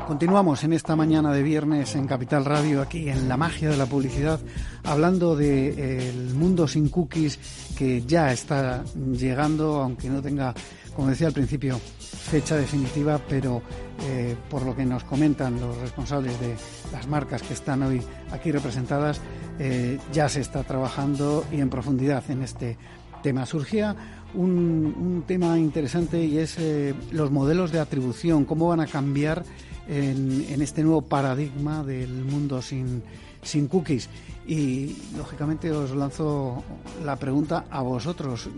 [0.07, 3.85] Continuamos en esta mañana de viernes en Capital Radio, aquí en La Magia de la
[3.85, 4.41] Publicidad,
[4.83, 7.39] hablando del de, mundo sin cookies
[7.77, 10.55] que ya está llegando, aunque no tenga,
[10.97, 13.61] como decía al principio, fecha definitiva, pero
[14.07, 16.57] eh, por lo que nos comentan los responsables de
[16.93, 19.21] las marcas que están hoy aquí representadas,
[19.59, 22.79] eh, ya se está trabajando y en profundidad en este
[23.23, 23.47] tema.
[23.47, 23.97] Surgía
[24.35, 29.45] un, tema interesante y es eh, los modelos de atribución, cómo van a cambiar
[29.89, 33.03] en, este nuevo paradigma del mundo sin,
[33.43, 34.09] sin cookies.
[34.47, 36.65] Y lógicamente os lanzo
[37.05, 38.49] la pregunta a vosotros.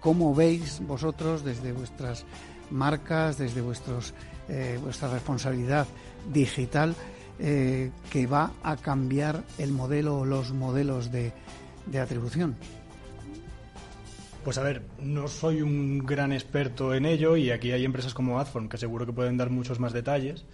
[0.00, 2.24] ¿Cómo veis vosotros desde vuestras
[2.70, 4.12] marcas, desde vuestros,
[4.48, 5.86] eh, vuestra responsabilidad
[6.32, 6.94] digital,
[7.38, 11.32] eh, que va a cambiar el modelo o los modelos de,
[11.86, 12.56] de atribución?
[14.44, 18.40] Pues a ver, no soy un gran experto en ello y aquí hay empresas como
[18.40, 20.44] Adform que seguro que pueden dar muchos más detalles,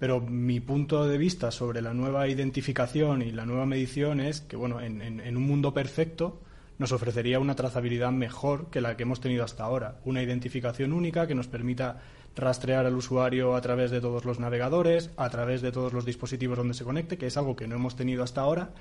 [0.00, 4.56] pero mi punto de vista sobre la nueva identificación y la nueva medición es que,
[4.56, 6.40] bueno, en, en, un mundo perfecto
[6.78, 11.28] nos ofrecería una trazabilidad mejor que la que hemos tenido hasta ahora, una identificación única
[11.28, 12.00] que nos permita
[12.34, 16.58] rastrear al usuario a través de todos los navegadores, a través de todos los dispositivos
[16.58, 18.72] donde se conecte, que es algo que no hemos tenido hasta ahora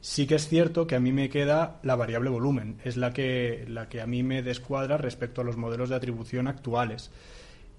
[0.00, 3.66] Sí que es cierto que a mí me queda la variable volumen, es la que,
[3.68, 7.10] la que a mí me descuadra respecto a los modelos de atribución actuales.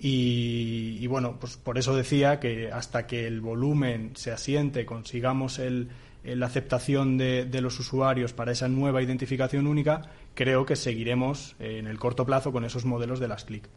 [0.04, 5.90] Y, bueno, pues por eso decía que hasta que el volumen se asiente, consigamos el,
[6.24, 11.86] la aceptación de, de, los usuarios para esa nueva identificación única, creo que seguiremos en
[11.86, 13.70] el corto plazo con esos modelos de las clic.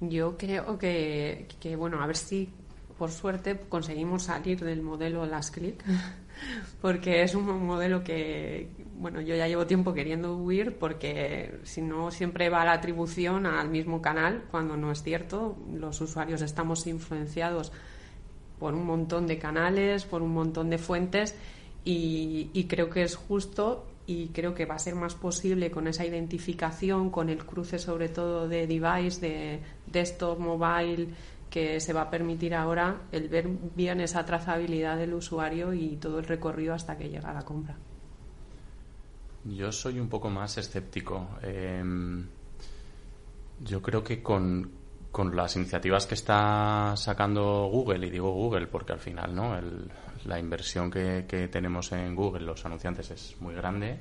[0.00, 2.50] Yo creo que, que, bueno, a ver si
[2.98, 5.82] por suerte conseguimos salir del modelo Last Click
[6.80, 12.10] porque es un modelo que bueno yo ya llevo tiempo queriendo huir porque si no
[12.10, 15.56] siempre va la atribución al mismo canal cuando no es cierto.
[15.72, 17.72] Los usuarios estamos influenciados
[18.58, 21.34] por un montón de canales por un montón de fuentes
[21.84, 25.88] y, y creo que es justo y creo que va a ser más posible con
[25.88, 31.08] esa identificación, con el cruce sobre todo de device, de desktop, mobile,
[31.56, 36.18] que se va a permitir ahora el ver bien esa trazabilidad del usuario y todo
[36.18, 37.74] el recorrido hasta que llega a la compra.
[39.42, 41.30] Yo soy un poco más escéptico.
[41.40, 42.26] Em,
[43.64, 44.70] yo creo que con,
[45.32, 49.58] las iniciativas que está sacando Google, y digo Google porque al final no
[50.26, 53.98] la inversión que, tenemos en Google, los anunciantes, es muy grande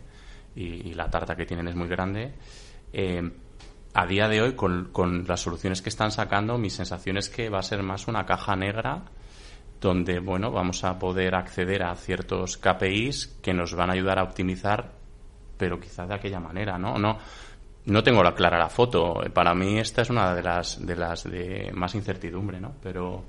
[0.57, 2.33] y, la tarta que tienen es muy grande.
[2.91, 3.31] Em,
[3.95, 7.59] a día de hoy, con, las soluciones que están sacando, mi sensación es que va
[7.59, 9.03] a ser más una caja negra
[9.79, 14.23] donde, bueno, vamos a poder acceder a ciertos KPIs que nos van a ayudar a
[14.23, 14.91] optimizar,
[15.57, 16.97] pero quizás de aquella manera, ¿no?
[16.97, 17.17] No,
[17.85, 19.21] no tengo la clara la foto.
[19.33, 22.73] Para mí esta es una de las de las de más incertidumbre, ¿no?
[22.83, 23.23] Pero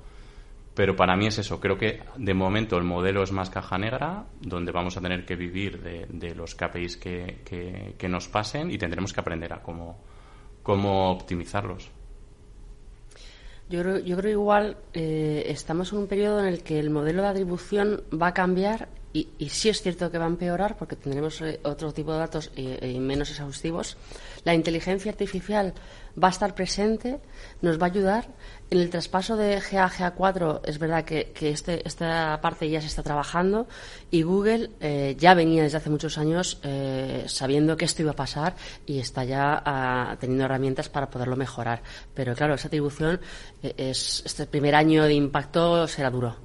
[0.73, 1.61] pero para mí es eso.
[1.61, 5.35] Creo que de momento el modelo es más caja negra, donde vamos a tener que
[5.35, 9.97] vivir de, los KPIs que, que, que, nos pasen y tendremos que aprender a cómo
[10.67, 11.89] cómo optimizarlos.
[13.69, 17.21] Yo creo, yo creo igual eh, estamos en un periodo en el que el modelo
[17.21, 21.41] de atribución va a cambiar y, sí es cierto que va a empeorar porque tendremos
[21.41, 23.95] eh, otro tipo de datos y, menos exhaustivos.
[24.43, 25.73] La inteligencia artificial
[26.21, 27.19] va a estar presente,
[27.61, 28.27] nos va a ayudar.
[28.69, 32.87] En el traspaso de GA a GA4 es verdad que, este, esta parte ya se
[32.87, 33.67] está trabajando
[34.11, 38.15] y Google eh, ya venía desde hace muchos años eh, sabiendo que esto iba a
[38.15, 41.81] pasar y está ya ah, teniendo herramientas para poderlo mejorar.
[42.13, 43.21] Pero claro, esa atribución,
[43.63, 46.35] eh, es, este primer año de impacto será duro.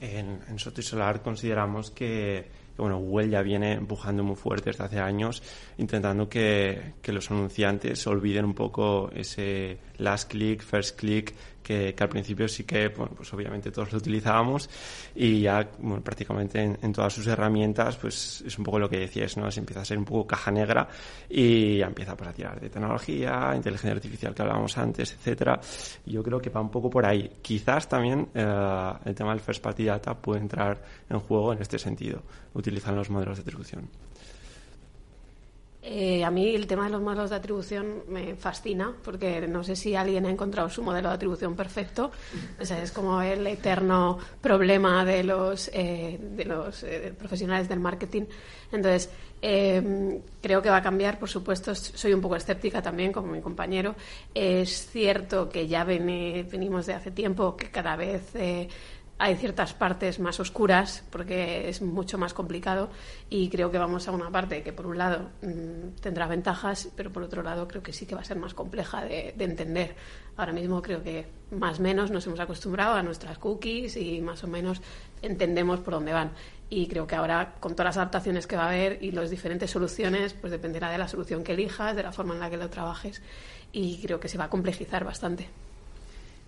[0.00, 5.42] En, en Solar consideramos que bueno, Google ya viene empujando muy fuerte desde hace años,
[5.78, 12.08] intentando que, que los anunciantes olviden un poco ese last click, first click que, al
[12.08, 14.68] principio sí que, bueno, pues obviamente todos lo utilizábamos
[15.14, 19.36] y ya bueno, prácticamente en, todas sus herramientas, pues es un poco lo que decías,
[19.36, 19.50] ¿no?
[19.50, 20.88] Se empieza a ser un poco caja negra
[21.28, 25.60] y ya empieza pues, a tirar de tecnología, inteligencia artificial que hablábamos antes, etcétera.
[26.06, 27.30] Yo creo que va un poco por ahí.
[27.40, 31.78] Quizás también eh, el tema del first party data puede entrar en juego en este
[31.78, 32.22] sentido,
[32.54, 33.88] utilizando los modelos de atribución.
[35.84, 39.74] Eh, a mí el tema de los modelos de atribución me fascina porque no sé
[39.74, 42.12] si alguien ha encontrado su modelo de atribución perfecto.
[42.60, 48.22] Es como el eterno problema de los, eh, de los eh, profesionales del marketing.
[48.70, 51.74] Entonces, creo que va a cambiar, por supuesto.
[51.74, 53.96] Soy un poco escéptica también, como mi compañero.
[54.32, 58.32] Es cierto que ya venimos de hace tiempo que cada vez
[59.22, 62.90] hay ciertas partes más oscuras porque es mucho más complicado
[63.30, 67.12] y creo que vamos a una parte que por un lado mm, tendrá ventajas, pero
[67.12, 69.94] por otro lado creo que sí que va a ser más compleja de, de entender.
[70.36, 74.42] Ahora mismo creo que más o menos nos hemos acostumbrado a nuestras cookies y más
[74.42, 74.82] o menos
[75.22, 76.32] entendemos por dónde van
[76.68, 79.70] y creo que ahora con todas las adaptaciones que va a haber y las diferentes
[79.70, 82.68] soluciones, pues dependerá de la solución que elijas, de la forma en la que lo
[82.70, 83.22] trabajes
[83.70, 85.46] y creo que se va a complejizar bastante.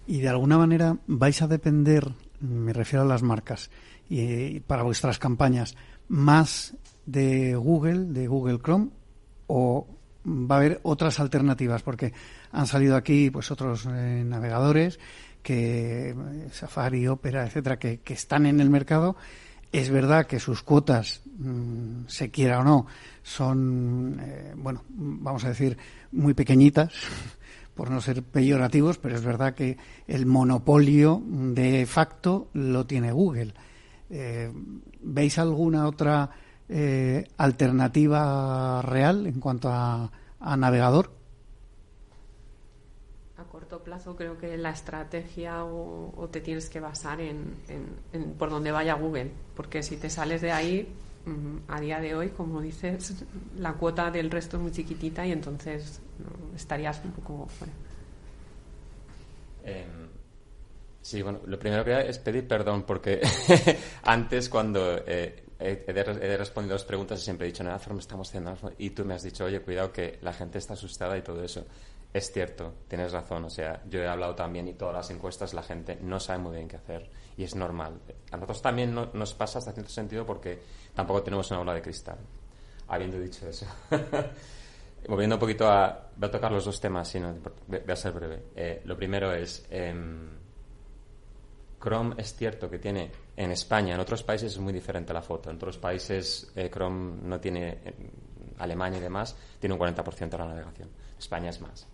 [0.06, 2.04] Y de alguna manera vais a depender,
[2.44, 3.70] me refiero a las marcas,
[4.08, 5.76] y para vuestras campañas,
[6.08, 6.76] más
[7.06, 8.90] de Google, de Google Chrome,
[9.46, 9.86] o
[10.26, 12.12] va a haber otras alternativas, porque
[12.52, 14.98] han salido aquí pues otros eh, navegadores
[15.42, 16.14] que eh,
[16.50, 19.16] Safari, Opera, etcétera, que, que están en el mercado.
[19.70, 22.86] Es verdad que sus cuotas, mm, se quiera o no,
[23.22, 25.76] son, eh, bueno, vamos a decir,
[26.12, 26.92] muy pequeñitas,
[27.74, 33.54] por no ser peyorativos, pero es verdad que el monopolio de facto lo tiene Google.
[34.10, 34.52] Eh,
[35.00, 36.30] ¿Veis alguna otra
[36.68, 40.10] eh, alternativa real en cuanto a
[40.56, 41.24] navegador?
[43.84, 47.56] plazo creo que la estrategia o, te tienes que basar en,
[48.38, 50.88] por donde vaya Google, porque si te sales de ahí,
[51.68, 53.24] a día de hoy, como dices,
[53.56, 56.00] la cuota del resto es muy chiquitita y entonces
[56.54, 57.72] estarías un poco fuera.
[59.64, 60.08] Em,
[61.00, 63.20] sí, bueno, lo primero que es pedir perdón porque
[64.02, 68.56] antes cuando eh, he, respondido dos preguntas y siempre he dicho, nada, forma estamos haciendo
[68.78, 71.64] y tú me has dicho, oye, cuidado que la gente está asustada y todo eso.
[72.12, 73.44] Es cierto, tienes razón.
[73.44, 76.54] O sea, yo he hablado también y todas las encuestas la gente no sabe muy
[76.54, 78.00] bien qué hacer y es normal.
[78.30, 80.60] A nosotros también nos pasa hasta cierto sentido porque
[80.94, 82.18] tampoco tenemos una bola de cristal.
[82.88, 83.66] Habiendo dicho eso.
[85.08, 86.08] Moviendo un poquito a...
[86.16, 87.34] Voy a tocar los dos temas, si no,
[87.66, 88.44] voy a ser breve.
[88.56, 89.66] Eh, lo primero es...
[89.70, 90.30] Em,
[91.82, 95.50] Chrome es cierto que tiene en España, en otros países es muy diferente la foto.
[95.50, 97.78] En otros países eh, Chrome no tiene,
[98.58, 100.88] Alemania y demás, tiene un 40% de la navegación.
[101.18, 101.86] España es más.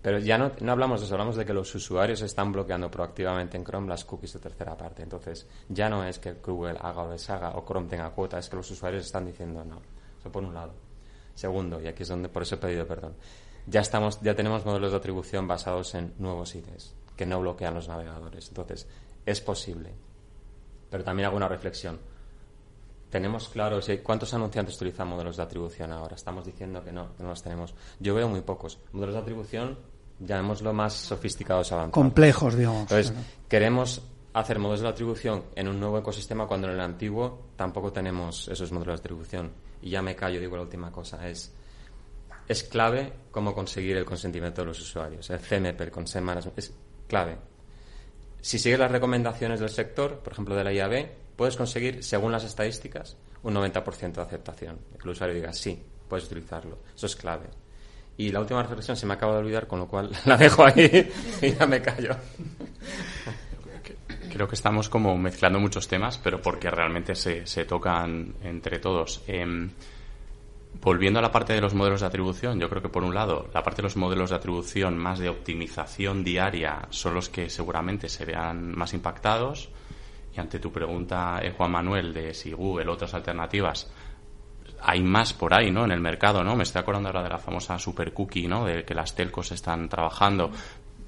[0.00, 3.56] Pero ya no, no hablamos de eso, hablamos de que los usuarios están bloqueando proactivamente
[3.56, 5.02] en Chrome las cookies de tercera parte.
[5.02, 8.56] Entonces, ya no es que Google haga o deshaga o Chrome tenga cuota, es que
[8.56, 9.80] los usuarios están diciendo no.
[10.18, 10.72] Eso por un lado.
[11.34, 13.14] Segundo, y aquí es donde por eso he pedido perdón,
[13.66, 17.88] ya, estamos, ya tenemos modelos de atribución basados en nuevos IDs que no bloquean los
[17.88, 18.48] navegadores.
[18.48, 18.86] Entonces,
[19.26, 19.92] es posible.
[20.88, 21.98] Pero también hago una reflexión.
[23.10, 26.14] Tenemos claro, ¿cuántos anunciantes utilizan modelos de atribución ahora?
[26.14, 27.74] Estamos diciendo que no, que no los tenemos.
[27.98, 28.78] Yo veo muy pocos.
[28.92, 29.78] Modelos de atribución,
[30.20, 31.94] llamémoslo más sofisticados, avanzados.
[31.94, 32.82] Complejos, digamos.
[32.82, 33.14] Entonces,
[33.48, 34.02] queremos
[34.34, 38.72] hacer modelos de atribución en un nuevo ecosistema cuando en el antiguo tampoco tenemos esos
[38.72, 39.52] modelos de atribución.
[39.80, 41.54] Y ya me callo, digo la última cosa, es
[42.48, 45.28] es clave cómo conseguir el consentimiento de los usuarios.
[45.28, 46.72] El CMP, el Consent Management, es
[47.06, 47.36] clave.
[48.40, 52.42] Si sigues las recomendaciones del sector, por ejemplo de la IAB, puedes conseguir, según las
[52.42, 54.78] estadísticas, un 90% de aceptación.
[54.98, 56.80] Que el usuario diga, sí, puedes utilizarlo.
[56.96, 57.46] Eso es clave.
[58.16, 61.08] Y la última reflexión se me acaba de olvidar, con lo cual la dejo ahí
[61.40, 62.16] y ya me callo.
[64.32, 69.22] Creo que estamos como mezclando muchos temas, pero porque realmente se, se tocan entre todos.
[69.28, 69.70] Em,
[70.82, 73.48] volviendo a la parte de los modelos de atribución, yo creo que por un lado,
[73.54, 78.08] la parte de los modelos de atribución más de optimización diaria son los que seguramente
[78.08, 79.70] se vean más impactados
[80.40, 83.90] ante tu pregunta, eh, Juan Manuel, de si Google, otras alternativas,
[84.80, 85.84] hay más por ahí, ¿no?
[85.84, 86.56] En el mercado, ¿no?
[86.56, 88.64] Me estoy acordando ahora de la famosa super cookie, ¿no?
[88.64, 90.50] De que las telcos están trabajando.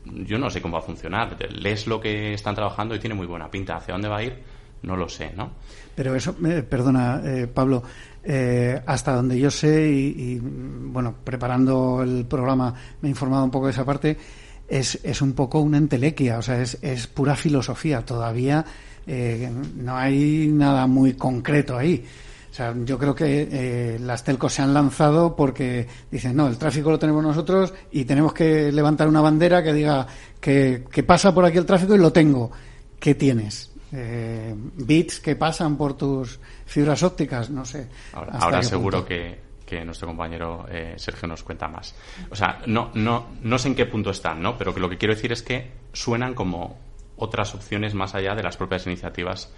[0.05, 1.37] Yo no sé cómo va a funcionar.
[1.53, 3.77] Lees lo que están trabajando y tiene muy buena pinta.
[3.77, 4.43] ¿Hacia dónde va a ir?
[4.83, 5.53] No lo sé, ¿no?
[5.95, 7.83] Pero eso, eh, perdona, eh, Pablo,
[8.87, 13.73] hasta donde yo sé y, bueno, preparando el programa me he informado un poco de
[13.73, 14.17] esa parte,
[14.71, 18.05] es, es un poco una entelequia, o sea, es, es pura filosofía.
[18.05, 18.65] Todavía
[19.13, 22.07] eh, no hay nada muy concreto ahí.
[22.49, 26.57] O sea, yo creo que eh, las telcos se han lanzado porque dicen, no, el
[26.59, 30.07] tráfico lo tenemos nosotros y tenemos que levantar una bandera que diga
[30.41, 32.53] que, pasa por aquí el tráfico y lo tengo.
[33.01, 33.73] ¿Qué tienes?
[33.93, 37.89] Eh, bits que pasan por tus fibras ópticas, no sé.
[38.13, 39.51] Ahora, seguro que,
[39.85, 41.97] nuestro compañero eh, Sergio nos cuenta más.
[42.31, 44.57] O sea, no, no, no sé en qué punto están, ¿no?
[44.57, 46.90] Pero que lo que quiero decir es que suenan como
[47.21, 49.53] otras opciones más allá de las propias iniciativas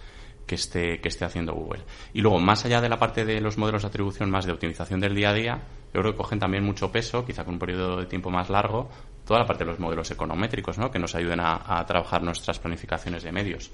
[0.46, 1.84] que esté, que esté haciendo Google.
[2.12, 5.00] Y luego, más allá de la parte de los modelos de atribución más de optimización
[5.00, 5.62] del día a día,
[5.94, 8.90] yo creo que cogen también mucho peso, quizá con un periodo de tiempo más largo,
[9.24, 10.90] toda la parte de los modelos econométricos, ¿no?
[10.90, 13.70] que nos ayuden a, trabajar nuestras planificaciones de medios.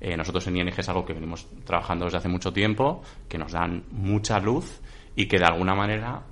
[0.00, 3.52] Eh, nosotros en ING es algo que venimos trabajando desde hace mucho tiempo, que nos
[3.52, 4.80] dan mucha luz
[5.16, 6.22] y que de alguna manera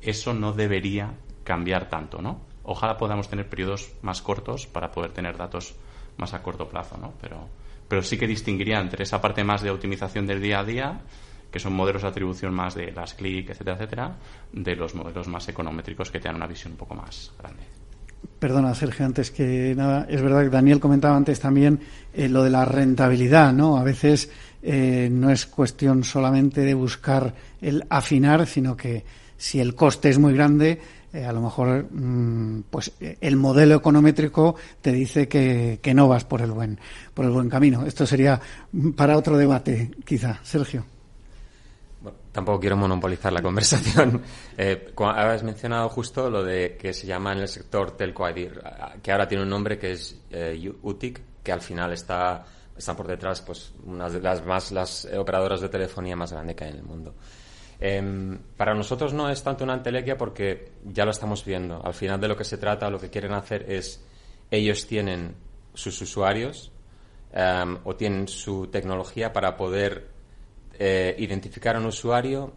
[0.00, 1.14] eso no debería
[1.44, 2.40] cambiar tanto, ¿no?
[2.62, 5.74] Ojalá podamos tener periodos más cortos para poder tener datos
[6.20, 7.14] más a corto plazo, ¿no?
[7.20, 7.48] Pero,
[7.88, 11.00] pero sí que distinguiría entre esa parte más de optimización del día a día
[11.50, 14.16] que son modelos de atribución más de las clic, etcétera, etcétera,
[14.52, 17.62] de los modelos más económetricos que te dan una visión un poco más grande.
[18.38, 21.80] Perdona, Sergio, antes que nada, es verdad que Daniel comentaba antes también
[22.12, 23.76] eh, lo de la rentabilidad, ¿no?
[23.76, 24.30] A veces
[24.62, 29.04] eh, no es cuestión solamente de buscar el afinar, sino que
[29.36, 30.80] si el coste es muy grande,
[31.12, 36.24] eh, a lo mejor mm, pues el modelo econométrico te dice que, que no vas
[36.24, 36.78] por el buen
[37.14, 37.84] por el buen camino.
[37.84, 38.40] Esto sería
[38.96, 40.84] para otro debate, quizá, Sergio.
[42.32, 44.22] Tampoco quiero monopolizar la conversación.
[44.62, 48.26] Eh, has mencionado justo lo de que se llama en el sector telco
[49.02, 52.44] que ahora tiene un nombre que es eh, UTIC, que al final está,
[52.76, 56.64] está por detrás, pues, una de las más las operadoras de telefonía más grande que
[56.64, 57.14] hay en el mundo.
[57.82, 61.82] Em, para nosotros no es tanto una entelequia porque ya lo estamos viendo.
[61.82, 64.04] Al final de lo que se trata, lo que quieren hacer es,
[64.50, 65.34] ellos tienen
[65.72, 66.70] sus usuarios
[67.32, 70.08] em, o tienen su tecnología para poder
[70.78, 72.52] eh, identificar a un usuario,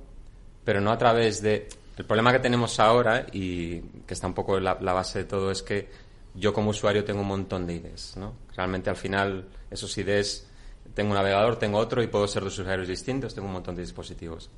[0.66, 1.70] pero no a través de...
[1.96, 5.62] El problema que tenemos ahora, y que está un poco la, base de todo, es
[5.62, 5.90] que
[6.34, 8.18] yo como usuario tengo un montón de IDs.
[8.18, 8.34] ¿no?
[8.56, 10.48] Realmente al final esos IDs,
[10.96, 13.84] tengo un navegador, tengo otro y puedo ser dos usuarios distintos, tengo un montón de
[13.84, 14.50] dispositivos.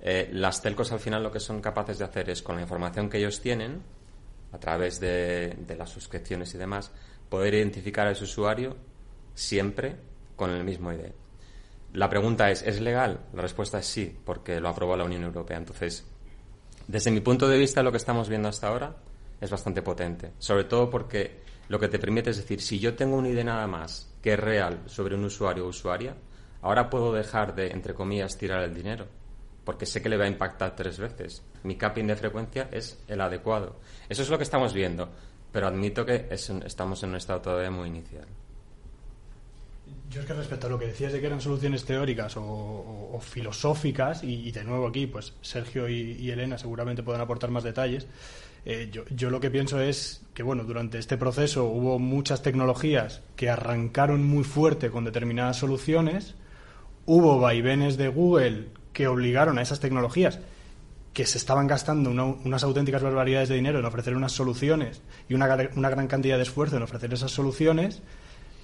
[0.00, 3.10] Eh, las telcos al final lo que son capaces de hacer es con la información
[3.10, 3.82] que ellos tienen,
[4.52, 6.90] a través de, las suscripciones y demás,
[7.28, 8.76] poder identificar a ese usuario
[9.34, 9.96] siempre
[10.36, 11.12] con el mismo ID.
[11.94, 13.20] La pregunta es, ¿es legal?
[13.32, 15.56] La respuesta es sí, porque lo aprobó la Unión Europea.
[15.56, 16.06] Entonces,
[16.86, 18.96] desde mi punto de vista, lo que estamos viendo hasta ahora
[19.40, 20.32] es bastante potente.
[20.38, 23.66] Sobre todo porque lo que te permite es decir, si yo tengo una idea nada
[23.66, 26.14] más que es real sobre un usuario o usuaria,
[26.62, 29.06] ahora puedo dejar de, entre comillas, tirar el dinero.
[29.68, 31.42] Porque sé que le va a impactar tres veces.
[31.62, 33.76] Mi capping de frecuencia es el adecuado.
[34.08, 35.10] Eso es lo que estamos viendo.
[35.52, 38.24] Pero admito que estamos en un estado todavía muy inicial.
[40.08, 44.24] Yo es que respecto a lo que decías de que eran soluciones teóricas o, filosóficas,
[44.24, 48.06] y, de nuevo aquí, pues Sergio y, Elena seguramente pueden aportar más detalles.
[48.64, 53.20] Eh, yo, yo, lo que pienso es que, bueno, durante este proceso hubo muchas tecnologías
[53.36, 56.36] que arrancaron muy fuerte con determinadas soluciones,
[57.04, 60.40] hubo vaivenes de Google que obligaron a esas tecnologías
[61.12, 65.48] que se estaban gastando unas auténticas barbaridades de dinero en ofrecer unas soluciones y una,
[65.74, 68.02] una gran cantidad de esfuerzo en ofrecer esas soluciones,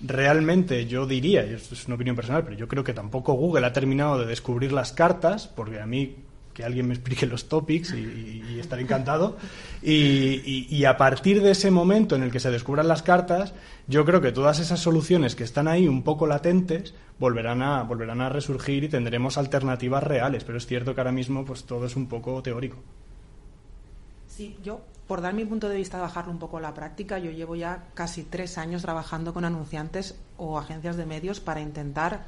[0.01, 3.67] realmente yo diría, y esto es una opinión personal, pero yo creo que tampoco Google
[3.67, 6.17] ha terminado de descubrir las cartas, porque a mí
[6.55, 9.37] que alguien me explique los topics y, estaré encantado.
[9.83, 13.53] Y, a partir de ese momento en el que se descubran las cartas,
[13.87, 18.21] yo creo que todas esas soluciones que están ahí un poco latentes volverán a, volverán
[18.21, 20.45] a resurgir y tendremos alternativas reales.
[20.45, 22.77] Pero es cierto que ahora mismo pues todo es un poco teórico.
[24.29, 27.31] Sí, yo por dar mi punto de vista, bajarlo un poco a la práctica, yo
[27.31, 32.25] llevo ya casi tres años trabajando con anunciantes o agencias de medios para intentar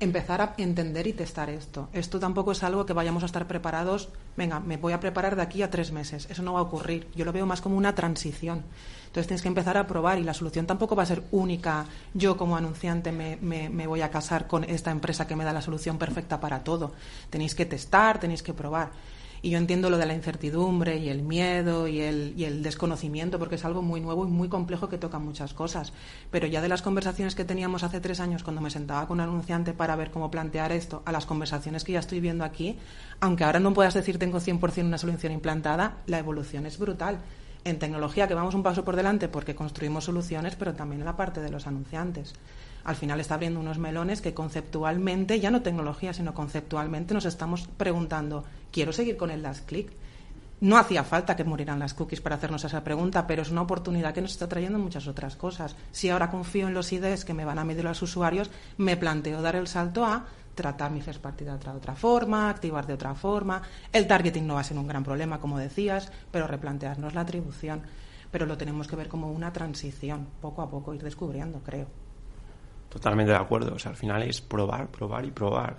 [0.00, 1.88] empezar a entender y testar esto.
[1.92, 5.42] Esto tampoco es algo que vayamos a estar preparados, venga, me voy a preparar de
[5.42, 6.28] aquí a tres meses.
[6.30, 7.08] Eso no va a ocurrir.
[7.14, 8.62] Yo lo veo más como una transición.
[9.06, 11.86] Entonces tienes que empezar a probar y la solución tampoco va a ser única.
[12.14, 15.52] Yo como anunciante me, me, me voy a casar con esta empresa que me da
[15.52, 16.92] la solución perfecta para todo.
[17.30, 18.90] Tenéis que testar, tenéis que probar.
[19.42, 23.38] Y yo entiendo lo de la incertidumbre y el miedo y el, y el desconocimiento,
[23.38, 25.92] porque es algo muy nuevo y muy complejo que toca muchas cosas.
[26.30, 29.22] Pero ya de las conversaciones que teníamos hace tres años cuando me sentaba con un
[29.22, 32.78] anunciante para ver cómo plantear esto, a las conversaciones que ya estoy viendo aquí,
[33.20, 37.20] aunque ahora no puedas decir tengo 100% una solución implantada, la evolución es brutal
[37.64, 41.16] en tecnología que vamos un paso por delante porque construimos soluciones, pero también en la
[41.16, 42.34] parte de los anunciantes
[42.88, 47.68] al final está abriendo unos melones que conceptualmente, ya no tecnología, sino conceptualmente nos estamos
[47.76, 49.92] preguntando, ¿quiero seguir con el last click?
[50.62, 54.14] No hacía falta que murieran las cookies para hacernos esa pregunta, pero es una oportunidad
[54.14, 55.76] que nos está trayendo muchas otras cosas.
[55.92, 59.42] Si ahora confío en los IDs que me van a medir los usuarios, me planteo
[59.42, 60.24] dar el salto a
[60.54, 63.60] tratar mi first party de otra, de otra forma, activar de otra forma.
[63.92, 67.82] El targeting no va a ser un gran problema, como decías, pero replantearnos la atribución.
[68.30, 72.07] Pero lo tenemos que ver como una transición, poco a poco ir descubriendo, creo.
[72.88, 73.74] Totalmente de acuerdo.
[73.74, 75.76] O sea, al final es probar, probar y probar.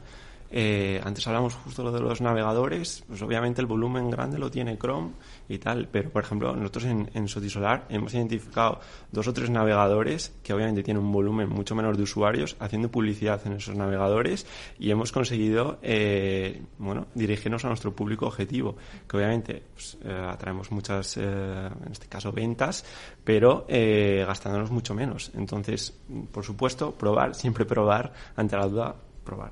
[0.52, 4.80] Eh, antes hablamos justo lo de los navegadores, pues obviamente el volumen grande lo tiene
[4.80, 5.12] Chrome
[5.50, 8.80] y tal, pero por ejemplo nosotros en, Sotisolar hemos identificado
[9.12, 13.42] dos o tres navegadores que obviamente tienen un volumen mucho menor de usuarios haciendo publicidad
[13.46, 14.46] en esos navegadores
[14.80, 18.78] y hemos conseguido eh, bueno dirigirnos a nuestro público objetivo,
[19.08, 22.86] que obviamente pues, eh, atraemos muchas, en este caso ventas,
[23.24, 25.32] pero gastándonos mucho menos.
[25.36, 25.98] Entonces,
[26.32, 29.52] por supuesto, probar, siempre probar, ante la duda, probar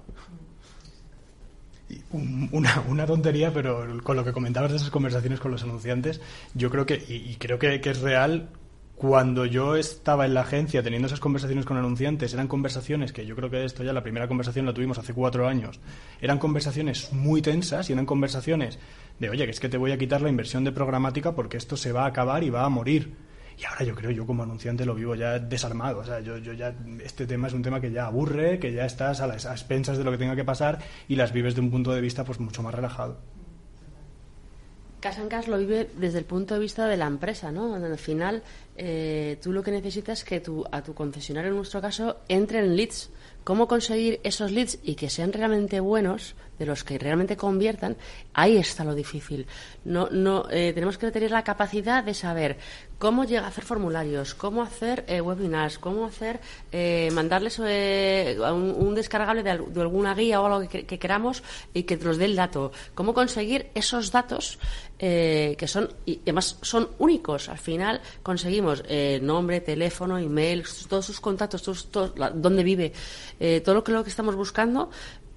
[2.51, 6.21] una, una, tontería, pero con lo que comentabas de esas conversaciones con los anunciantes,
[6.53, 8.49] yo creo que, y, creo que, es real,
[8.95, 13.35] cuando yo estaba en la agencia teniendo esas conversaciones con anunciantes, eran conversaciones que yo
[13.35, 15.79] creo que esto ya, la primera conversación la tuvimos hace cuatro años,
[16.19, 18.79] eran conversaciones muy tensas y eran conversaciones
[19.19, 21.77] de, oye, que es que te voy a quitar la inversión de programática porque esto
[21.77, 23.26] se va a acabar y va a morir.
[23.57, 25.99] Y ahora yo creo, yo como anunciante lo vivo ya desarmado.
[25.99, 28.85] O sea, yo, yo ya, este tema es un tema que ya aburre, que ya
[28.85, 31.61] estás a las a expensas de lo que tenga que pasar y las vives de
[31.61, 33.17] un punto de vista pues mucho más relajado.
[34.99, 37.75] Casancas lo vive desde el punto de vista de la empresa, ¿no?
[37.75, 38.43] Al final,
[38.75, 42.75] eh, tú lo que necesitas es que tu, a tu concesionario, en nuestro caso, entren
[42.75, 43.11] leads.
[43.43, 47.95] ¿Cómo conseguir esos leads y que sean realmente buenos, de los que realmente conviertan?
[48.33, 49.47] Ahí está lo difícil.
[49.85, 52.57] No, no, eh, tenemos que tener la capacidad de saber
[52.97, 56.39] cómo llega a hacer formularios, cómo hacer eh, webinars, cómo hacer
[56.71, 61.43] eh, mandarles un, descargable de, alguna guía o algo que, queramos
[61.73, 62.71] y que nos dé el dato.
[62.95, 64.59] Cómo conseguir esos datos
[64.97, 67.49] que son y además son únicos.
[67.49, 68.83] Al final conseguimos
[69.21, 72.93] nombre, teléfono, email, todos sus contactos, todos, dónde vive,
[73.63, 74.89] todo lo que, lo que estamos buscando,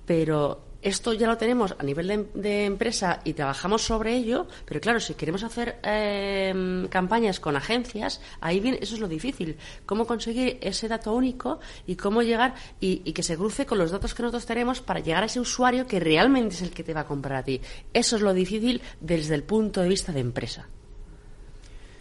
[0.06, 5.00] pero esto ya lo tenemos a nivel de, empresa y trabajamos sobre ello, pero claro,
[5.00, 9.56] si queremos hacer eh, campañas con agencias, ahí viene, eso es lo difícil.
[9.86, 13.90] Cómo conseguir ese dato único y cómo llegar y, y, que se cruce con los
[13.90, 16.94] datos que nosotros tenemos para llegar a ese usuario que realmente es el que te
[16.94, 17.60] va a comprar a ti.
[17.92, 20.68] Eso es lo difícil desde el punto de vista de empresa.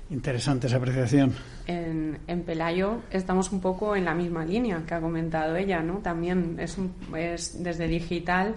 [0.10, 1.36] Interesante esa apreciación.
[1.68, 5.99] En, Pelayo estamos un poco en la misma línea que ha comentado ella, ¿no?
[5.99, 6.78] También es,
[7.16, 8.55] es desde digital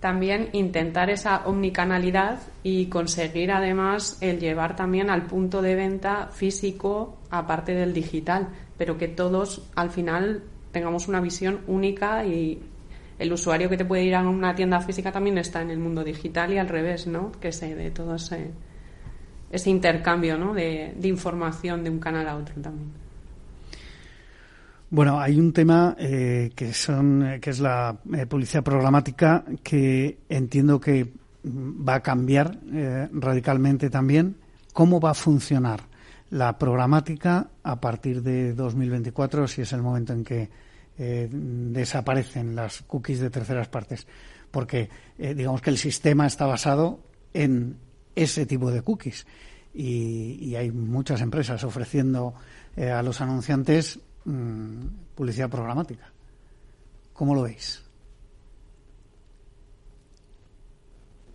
[0.00, 7.18] también intentar esa omnicanalidad y conseguir además el llevar también al punto de venta físico
[7.30, 8.48] aparte del digital,
[8.78, 10.42] pero que todos al final
[10.72, 12.62] tengamos una visión única y
[13.18, 16.02] el usuario que te puede ir a una tienda física también está en el mundo
[16.02, 17.32] digital y al revés, ¿no?
[17.32, 18.52] Que se de todo ese
[19.50, 20.54] ese intercambio ¿no?
[20.54, 22.90] de, información de un canal a otro también.
[24.90, 30.80] Bueno, hay un tema eh, que son que es la eh, publicidad programática que entiendo
[30.80, 31.12] que
[31.44, 34.36] va a cambiar eh, radicalmente también.
[34.72, 35.80] ¿Cómo va a funcionar
[36.30, 40.48] la programática a partir de 2024, si es el momento en que
[40.96, 44.06] desaparecen las cookies de terceras partes?
[44.50, 47.00] Porque digamos que el sistema está basado
[47.32, 47.76] en
[48.14, 49.26] ese tipo de cookies.
[49.72, 52.34] Y, hay muchas empresas ofreciendo
[52.76, 56.12] eh, a los anunciantes mm, publicidad programática.
[57.12, 57.82] ¿Cómo lo veis?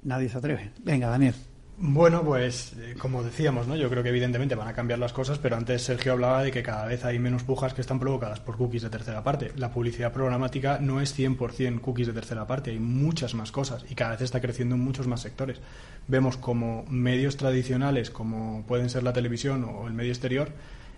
[0.03, 0.71] Nadie se atreve.
[0.83, 1.35] Venga, Daniel.
[1.77, 3.75] Bueno, pues eh, como decíamos, ¿no?
[3.75, 6.63] yo creo que evidentemente van a cambiar las cosas, pero antes Sergio hablaba de que
[6.63, 9.51] cada vez hay menos pujas que están provocadas por cookies de tercera parte.
[9.57, 13.95] La publicidad programática no es 100% cookies de tercera parte, hay muchas más cosas y
[13.95, 15.59] cada vez está creciendo en muchos más sectores.
[16.07, 20.53] Vemos como medios tradicionales, como pueden ser la televisión o el medio exterior,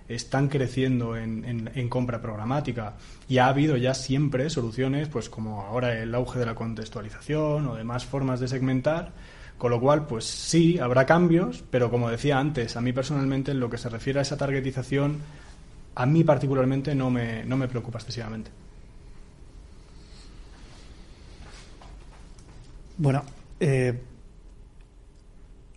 [0.07, 2.93] están creciendo en, en, compra programática
[3.27, 7.75] y ha habido ya siempre soluciones, pues como ahora el auge de la contextualización o
[7.75, 9.11] demás formas de segmentar
[9.57, 13.59] con lo cual, pues sí, habrá cambios, pero como decía antes, a mí personalmente en
[13.59, 15.17] lo que se refiere a esa targetización,
[15.95, 18.51] a mí particularmente no me, no me preocupa excesivamente.
[22.97, 23.23] Bueno,
[23.59, 23.99] eh,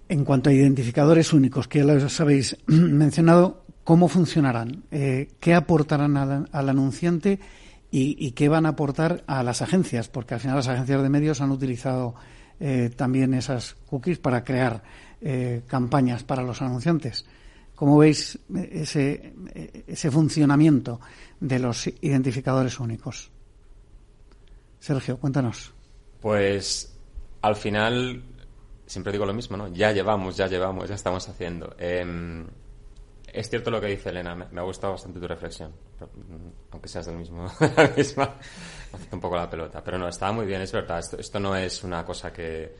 [0.08, 4.84] en cuanto a identificadores únicos, que ya los habéis mencionado, ¿cómo funcionarán?
[4.90, 7.38] Eh, ¿Qué aportarán al, anunciante
[7.90, 10.08] y, y, qué van a aportar a las agencias?
[10.08, 12.14] Porque al final las agencias de medios han utilizado
[12.60, 14.82] eh, también esas cookies para crear
[15.20, 17.24] eh, campañas para los anunciantes.
[17.74, 19.32] ¿Cómo veis eh, ese,
[19.86, 21.00] ese funcionamiento
[21.40, 23.30] de los identificadores únicos?
[24.78, 25.72] Sergio, cuéntanos.
[26.20, 26.94] Pues
[27.42, 28.22] al final,
[28.86, 29.68] siempre digo lo mismo, ¿no?
[29.68, 31.74] Ya llevamos, ya llevamos, ya estamos haciendo.
[31.78, 32.46] Em,
[33.32, 35.70] es cierto lo que dice Elena, me, ha gustado bastante tu reflexión,
[36.00, 38.34] mm, aunque seas del mismo, la misma,
[39.12, 39.82] un poco la pelota.
[39.82, 42.74] Pero no, estaba muy bien, es verdad, esto, no es una cosa que,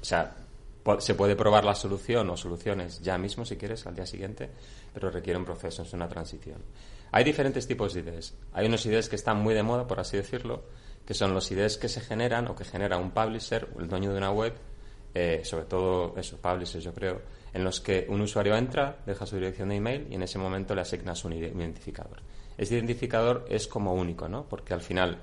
[0.00, 0.34] o sea,
[0.98, 4.50] se puede probar la solución o soluciones ya mismo si quieres, al día siguiente,
[4.92, 6.62] pero requiere un proceso, es una transición.
[7.12, 8.34] Hay diferentes tipos de ideas.
[8.52, 10.64] Hay unos ideas que están muy de moda, por así decirlo,
[11.06, 14.18] que son los ideas que se generan o que genera un publisher, el dueño de
[14.18, 14.54] una web,
[15.14, 17.20] eh, sobre todo eso, publishers yo creo,
[17.54, 20.74] en los que un usuario entra, deja su dirección de email y en ese momento
[20.74, 22.20] le asignas un identificador.
[22.58, 24.44] Ese identificador es como único, ¿no?
[24.48, 25.18] Porque al final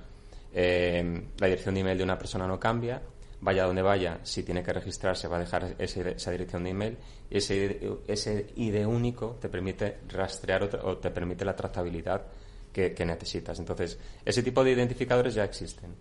[0.53, 3.01] eh, la dirección de email de una persona no cambia,
[3.41, 6.97] vaya donde vaya, si tiene que registrarse va a dejar esa dirección de email
[7.29, 12.27] y ese, ese ID único te permite rastrear o te, permite la trazabilidad
[12.71, 13.59] que, que, necesitas.
[13.59, 15.93] Entonces, ese tipo de identificadores ya existen.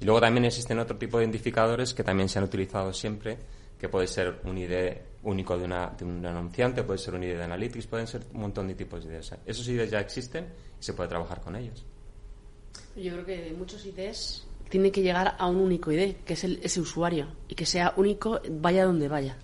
[0.00, 3.38] Y luego también existen otro tipo de identificadores que también se han utilizado siempre,
[3.78, 4.96] que puede ser un ID
[5.26, 8.40] único de, una, de un anunciante, puede ser un ID de Analytics, pueden ser un
[8.40, 9.34] montón de tipos de IDs.
[9.44, 10.46] Esos IDs ya existen
[10.80, 11.84] y se puede trabajar con ellos.
[12.96, 16.60] Yo creo que muchos IDs tienen que llegar a un único ID, que es el,
[16.62, 19.36] ese usuario, y que sea único vaya donde vaya.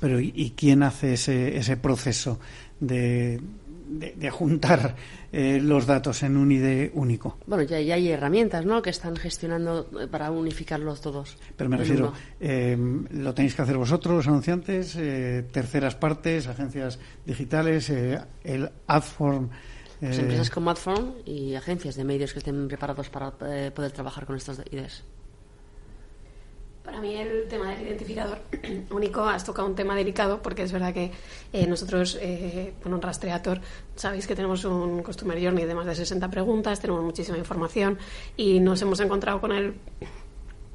[0.00, 2.38] Pero ¿y, quién hace ese, ese proceso
[2.78, 3.40] de,
[3.88, 4.94] de, juntar
[5.32, 7.38] eh, los datos en un ID único.
[7.46, 8.82] Bueno, ya, hay herramientas ¿no?
[8.82, 11.36] que están gestionando eh, para unificarlos todos.
[11.56, 12.76] Pero me refiero, eh,
[13.10, 14.98] ¿lo tenéis que hacer vosotros, los anunciantes,
[15.52, 19.50] terceras partes, agencias digitales, el AdForm?
[20.00, 24.36] Pues empresas como AdForm y agencias de medios que estén preparados para poder trabajar con
[24.36, 25.04] estas IDs.
[26.88, 28.38] Para mí el tema del identificador
[28.90, 31.12] único has tocado un tema delicado porque es verdad que
[31.52, 33.60] eh, nosotros, eh, con un rastreador,
[33.94, 37.98] sabéis que tenemos un Customer Journey de más de 60 preguntas, tenemos muchísima información
[38.38, 39.74] y nos hemos encontrado con el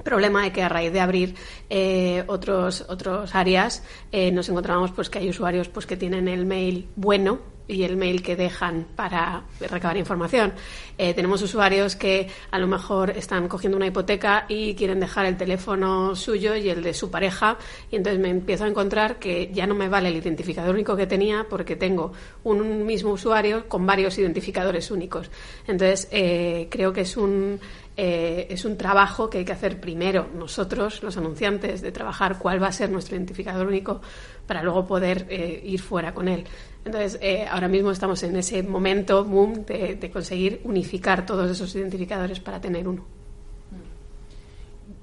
[0.04, 1.34] problema de que a raíz de abrir
[1.72, 6.46] eh, otros otros áreas eh, nos encontramos pues que hay usuarios pues que tienen el
[6.46, 10.54] mail bueno y el mail que dejan para recabar información.
[10.98, 15.38] Eh, tenemos usuarios que a lo mejor están cogiendo una hipoteca y quieren dejar el
[15.38, 17.58] teléfono suyo y el de su pareja
[17.90, 21.08] y entonces me empiezo a encontrar que ya no me vale el identificador único que
[21.08, 22.12] tenía porque tengo
[22.44, 25.32] un mismo usuario con varios identificadores únicos.
[25.68, 27.60] Entonces eh, creo que es un
[27.96, 32.62] eh, es un trabajo que hay que hacer primero nosotros, los anunciantes, de trabajar cuál
[32.62, 34.02] va a ser nuestro identificador único
[34.48, 36.44] para luego poder ir fuera con él.
[36.86, 42.40] Entonces, eh, ahora mismo estamos en ese momento boom de, conseguir unificar todos esos identificadores
[42.40, 43.06] para tener uno.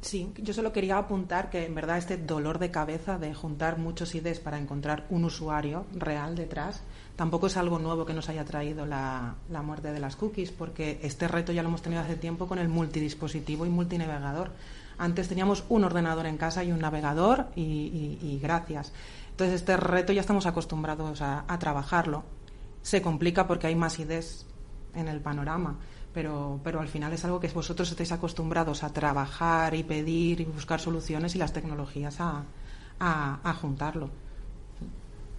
[0.02, 4.14] Sí, yo solo quería apuntar que en verdad este dolor de cabeza de juntar muchos
[4.14, 6.82] IDs para encontrar un usuario real detrás
[7.16, 11.28] tampoco es algo nuevo que nos haya traído la, muerte de las cookies, porque este
[11.28, 14.52] reto ya lo hemos tenido hace tiempo con el multidispositivo y multinavegador.
[14.96, 18.92] Antes teníamos un ordenador en casa y un navegador y gracias.
[19.40, 22.24] Entonces, este reto ya estamos acostumbrados a, trabajarlo.
[22.82, 24.46] Se complica porque hay más ideas
[24.94, 25.78] en el panorama,
[26.12, 30.44] pero, pero al final es algo que vosotros estáis acostumbrados a trabajar y pedir y
[30.44, 32.44] buscar soluciones y las tecnologías a,
[33.62, 34.10] juntarlo.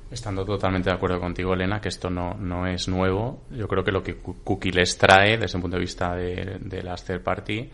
[0.10, 3.44] Estando totalmente de acuerdo contigo, Elena, que esto no, no es nuevo.
[3.52, 6.82] Yo creo que lo que Cookie les trae desde el punto de vista de, de
[6.82, 7.70] las third party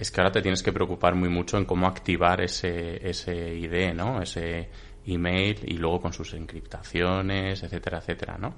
[0.00, 3.94] es que ahora te tienes que preocupar muy mucho en cómo activar ese, ese ID,
[3.94, 4.22] ¿no?
[4.22, 4.70] Ese,
[5.06, 8.54] email y luego con sus encriptaciones, etcétera, etcétera, ¿no?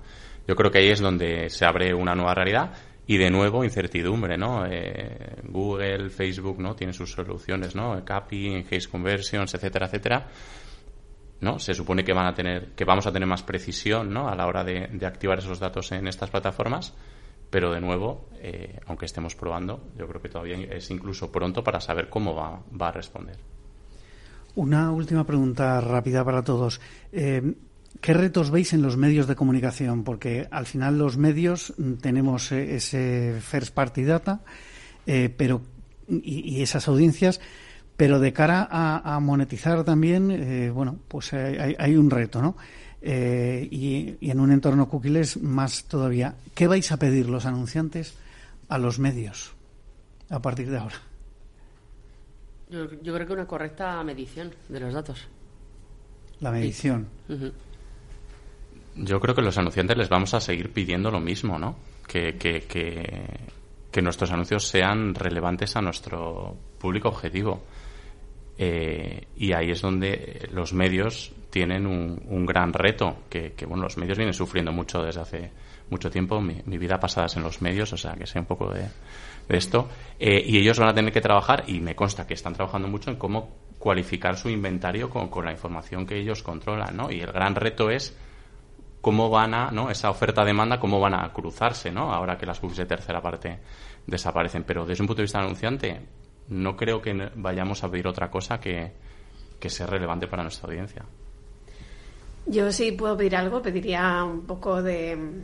[0.46, 2.72] Yo creo que ahí es donde se abre una nueva realidad
[3.06, 4.64] y de nuevo incertidumbre, ¿no?
[4.66, 6.74] Eh, Google, Facebook, ¿no?
[6.74, 8.04] Tienen sus soluciones, ¿no?
[8.04, 10.28] CAPI, Enhanced Conversions, etcétera, etcétera.
[11.42, 11.58] ¿no?
[11.58, 14.28] Se supone que van a tener, que vamos a tener más precisión, ¿no?
[14.28, 16.94] A la hora de, activar esos datos en estas plataformas,
[17.50, 21.80] pero de nuevo, eh, aunque estemos probando, yo creo que todavía es incluso pronto para
[21.80, 23.38] saber cómo va, va a responder.
[24.54, 26.80] Una última pregunta rápida para todos.
[27.10, 27.54] Eh,
[28.00, 30.04] ¿Qué retos veis en los medios de comunicación?
[30.04, 34.40] Porque al final los medios mm, tenemos eh, ese first party data
[35.06, 35.62] eh, pero,
[36.08, 37.40] y, esas audiencias,
[37.96, 42.56] pero de cara a, monetizar también, bueno, pues hay, un reto, ¿no?
[43.02, 46.34] Y, y, en un entorno cookies más todavía.
[46.54, 48.14] ¿Qué vais a pedir los anunciantes
[48.68, 49.54] a los medios
[50.30, 51.11] a partir de ahora?
[52.72, 55.28] Yo, creo que una correcta medición de los datos.
[56.40, 57.06] La medición.
[58.96, 61.76] Yo creo que los anunciantes les vamos a seguir pidiendo lo mismo, ¿no?
[62.06, 62.62] Que, que,
[63.90, 67.62] que, nuestros anuncios sean relevantes a nuestro público objetivo.
[68.56, 73.84] Eh, y ahí es donde los medios tienen un, un gran reto, que, que, bueno,
[73.84, 75.50] los medios vienen sufriendo mucho desde hace
[75.92, 78.72] mucho tiempo, mi, vida pasada es en los medios, o sea, que sé un poco
[78.72, 78.88] de,
[79.48, 79.88] esto.
[80.18, 83.10] Eh, y ellos van a tener que trabajar, y me consta que están trabajando mucho
[83.10, 87.10] en cómo cualificar su inventario con, con la información que ellos controlan, ¿no?
[87.10, 88.16] Y el gran reto es
[89.00, 89.90] cómo van a, ¿no?
[89.90, 92.12] Esa oferta-demanda, cómo van a cruzarse, ¿no?
[92.12, 93.58] Ahora que las cookies de tercera parte
[94.06, 94.62] desaparecen.
[94.64, 96.00] Pero desde un punto de vista anunciante,
[96.48, 98.92] no creo que vayamos a pedir otra cosa que,
[99.58, 101.04] que sea relevante para nuestra audiencia.
[102.46, 105.42] Yo sí puedo pedir algo, pediría un poco de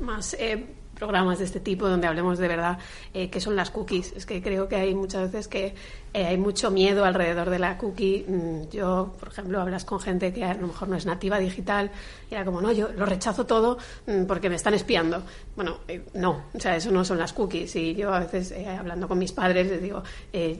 [0.00, 0.66] más eh,
[1.02, 2.78] programas de este tipo donde hablemos de verdad
[3.12, 4.12] eh, qué son las cookies.
[4.12, 5.74] Es que creo que hay muchas veces que
[6.14, 8.24] eh, hay mucho miedo alrededor de la cookie.
[8.28, 11.90] Mm, yo, por ejemplo, hablas con gente que a lo mejor no es nativa digital
[12.30, 15.24] y era como, no, yo lo rechazo todo mm, porque me están espiando.
[15.56, 15.78] Bueno,
[16.14, 17.74] no, o sea, eso no son las cookies.
[17.74, 20.04] Y yo a veces, hablando con mis padres, les digo,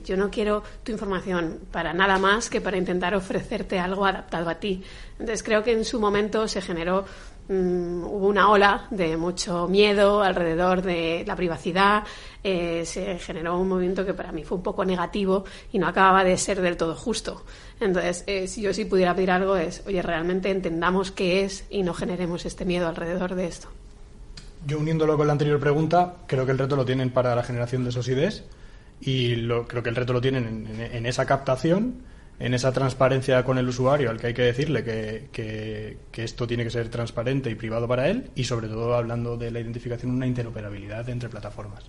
[0.05, 4.57] yo no quiero tu información para nada más que para intentar ofrecerte algo adaptado a
[4.57, 4.83] ti.
[5.21, 7.05] Entonces creo que en su momento se generó
[7.53, 12.03] Mm, hubo una ola de mucho miedo alrededor de la privacidad.
[12.43, 16.25] Eh, se generó un movimiento que para mí fue un poco negativo y no acababa
[16.25, 17.45] de ser del todo justo.
[17.79, 21.83] Entonces, eh, si yo sí pudiera pedir algo es, oye, realmente entendamos qué es y
[21.83, 23.69] no generemos este miedo alrededor de esto.
[24.67, 27.85] Yo uniéndolo con la anterior pregunta, creo que el reto lo tienen para la generación
[27.85, 28.45] de esos IDs
[28.99, 31.97] y lo, creo que el reto lo tienen en, esa captación,
[32.43, 35.29] en esa transparencia con el usuario al que hay que decirle que,
[36.11, 39.53] que, esto tiene que ser transparente y privado para él y sobre todo hablando de
[39.53, 41.85] la identificación una interoperabilidad entre plataformas.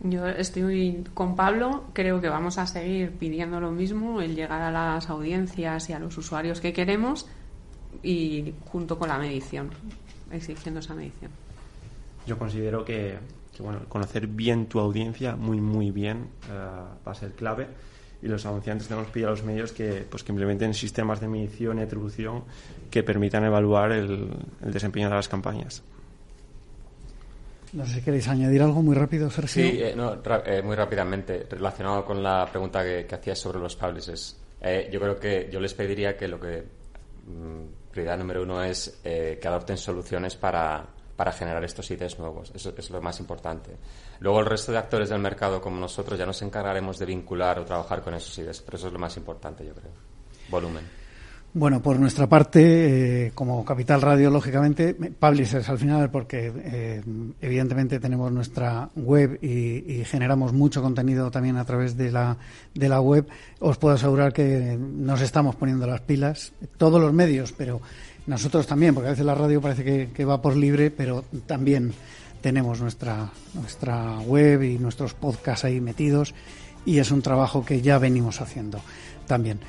[0.00, 4.70] Yo estoy con Pablo, creo que vamos a seguir pidiendo lo mismo, el llegar a
[4.70, 7.26] las audiencias y a los usuarios que queremos
[8.04, 9.70] y junto con la medición,
[10.30, 11.32] exigiendo esa medición.
[12.28, 13.18] Yo considero que,
[13.58, 17.66] bueno, conocer bien tu audiencia, muy, muy bien, eh, va a ser clave.
[18.20, 21.28] Y los anunciantes tenemos que pedir a los medios que, pues, que implementen sistemas de
[21.28, 22.44] medición y atribución
[22.90, 25.82] que permitan evaluar el desempeño de las campañas.
[27.72, 29.62] No sé si queréis añadir algo muy rápido, Sergio.
[29.62, 29.94] Sí, eh,
[30.46, 34.36] eh, muy rápidamente, relacionado con la pregunta que, hacías sobre los publishers.
[34.60, 36.64] Eh, yo creo que yo les pediría que lo que
[37.26, 42.52] mm, prioridad número uno es que adopten soluciones para, para generar estos IDs nuevos.
[42.54, 43.72] Eso es lo más importante.
[44.20, 47.64] Luego el resto de actores del mercado como nosotros ya nos encargaremos de vincular o
[47.64, 49.92] trabajar con esos IDs, pero eso es lo más importante, yo creo.
[50.50, 50.98] Volumen.
[51.54, 57.02] Bueno, por nuestra parte, eh, como Capital Radio, lógicamente, publishers al final, porque eh,
[57.40, 62.36] evidentemente tenemos nuestra web y, generamos mucho contenido también a través de la,
[62.74, 63.26] de la web,
[63.60, 67.80] os puedo asegurar que nos estamos poniendo las pilas, todos los medios, pero
[68.28, 71.94] nosotros también, porque a veces la radio parece que, va por libre, pero también
[72.40, 76.34] tenemos nuestra, nuestra web y nuestros podcasts ahí metidos
[76.84, 78.80] y es un trabajo que ya venimos haciendo
[79.26, 79.60] también.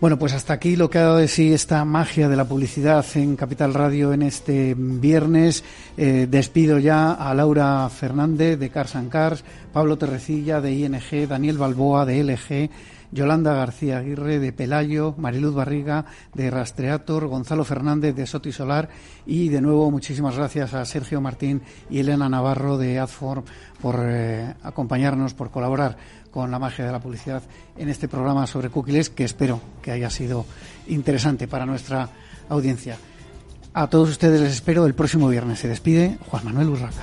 [0.00, 3.06] Bueno, pues hasta aquí lo que ha dado de sí esta magia de la publicidad
[3.14, 5.64] en Capital Radio en este viernes.
[5.96, 11.58] Eh, despido ya a Laura Fernández de Cars and Cars, Pablo Terrecilla de ING, Daniel
[11.58, 12.70] Balboa de LG,
[13.14, 16.04] Yolanda García Aguirre de Pelayo, Mariluz Barriga
[16.34, 18.88] de Rastreator, Gonzalo Fernández de Soti Solar
[19.24, 23.44] y de nuevo muchísimas gracias a Sergio Martín y Elena Navarro de Adform
[23.80, 25.96] por eh, acompañarnos, por colaborar
[26.32, 27.42] con la magia de la publicidad
[27.78, 30.44] en este programa sobre cookies que espero que haya sido
[30.88, 32.08] interesante para nuestra
[32.48, 32.98] audiencia.
[33.72, 35.60] A todos ustedes les espero el próximo viernes.
[35.60, 37.02] Se despide Juan Manuel Urraca.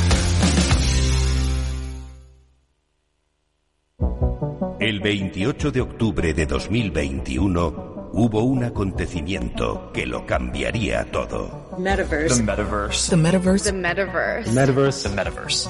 [4.81, 11.69] El 28 de octubre de 2021 hubo un acontecimiento que lo cambiaría todo.
[11.77, 12.37] Metaverse.
[12.37, 13.09] The metaverse.
[13.11, 13.65] The metaverse.
[13.65, 14.43] The metaverse.
[14.45, 15.03] The metaverse.
[15.03, 15.69] The metaverse.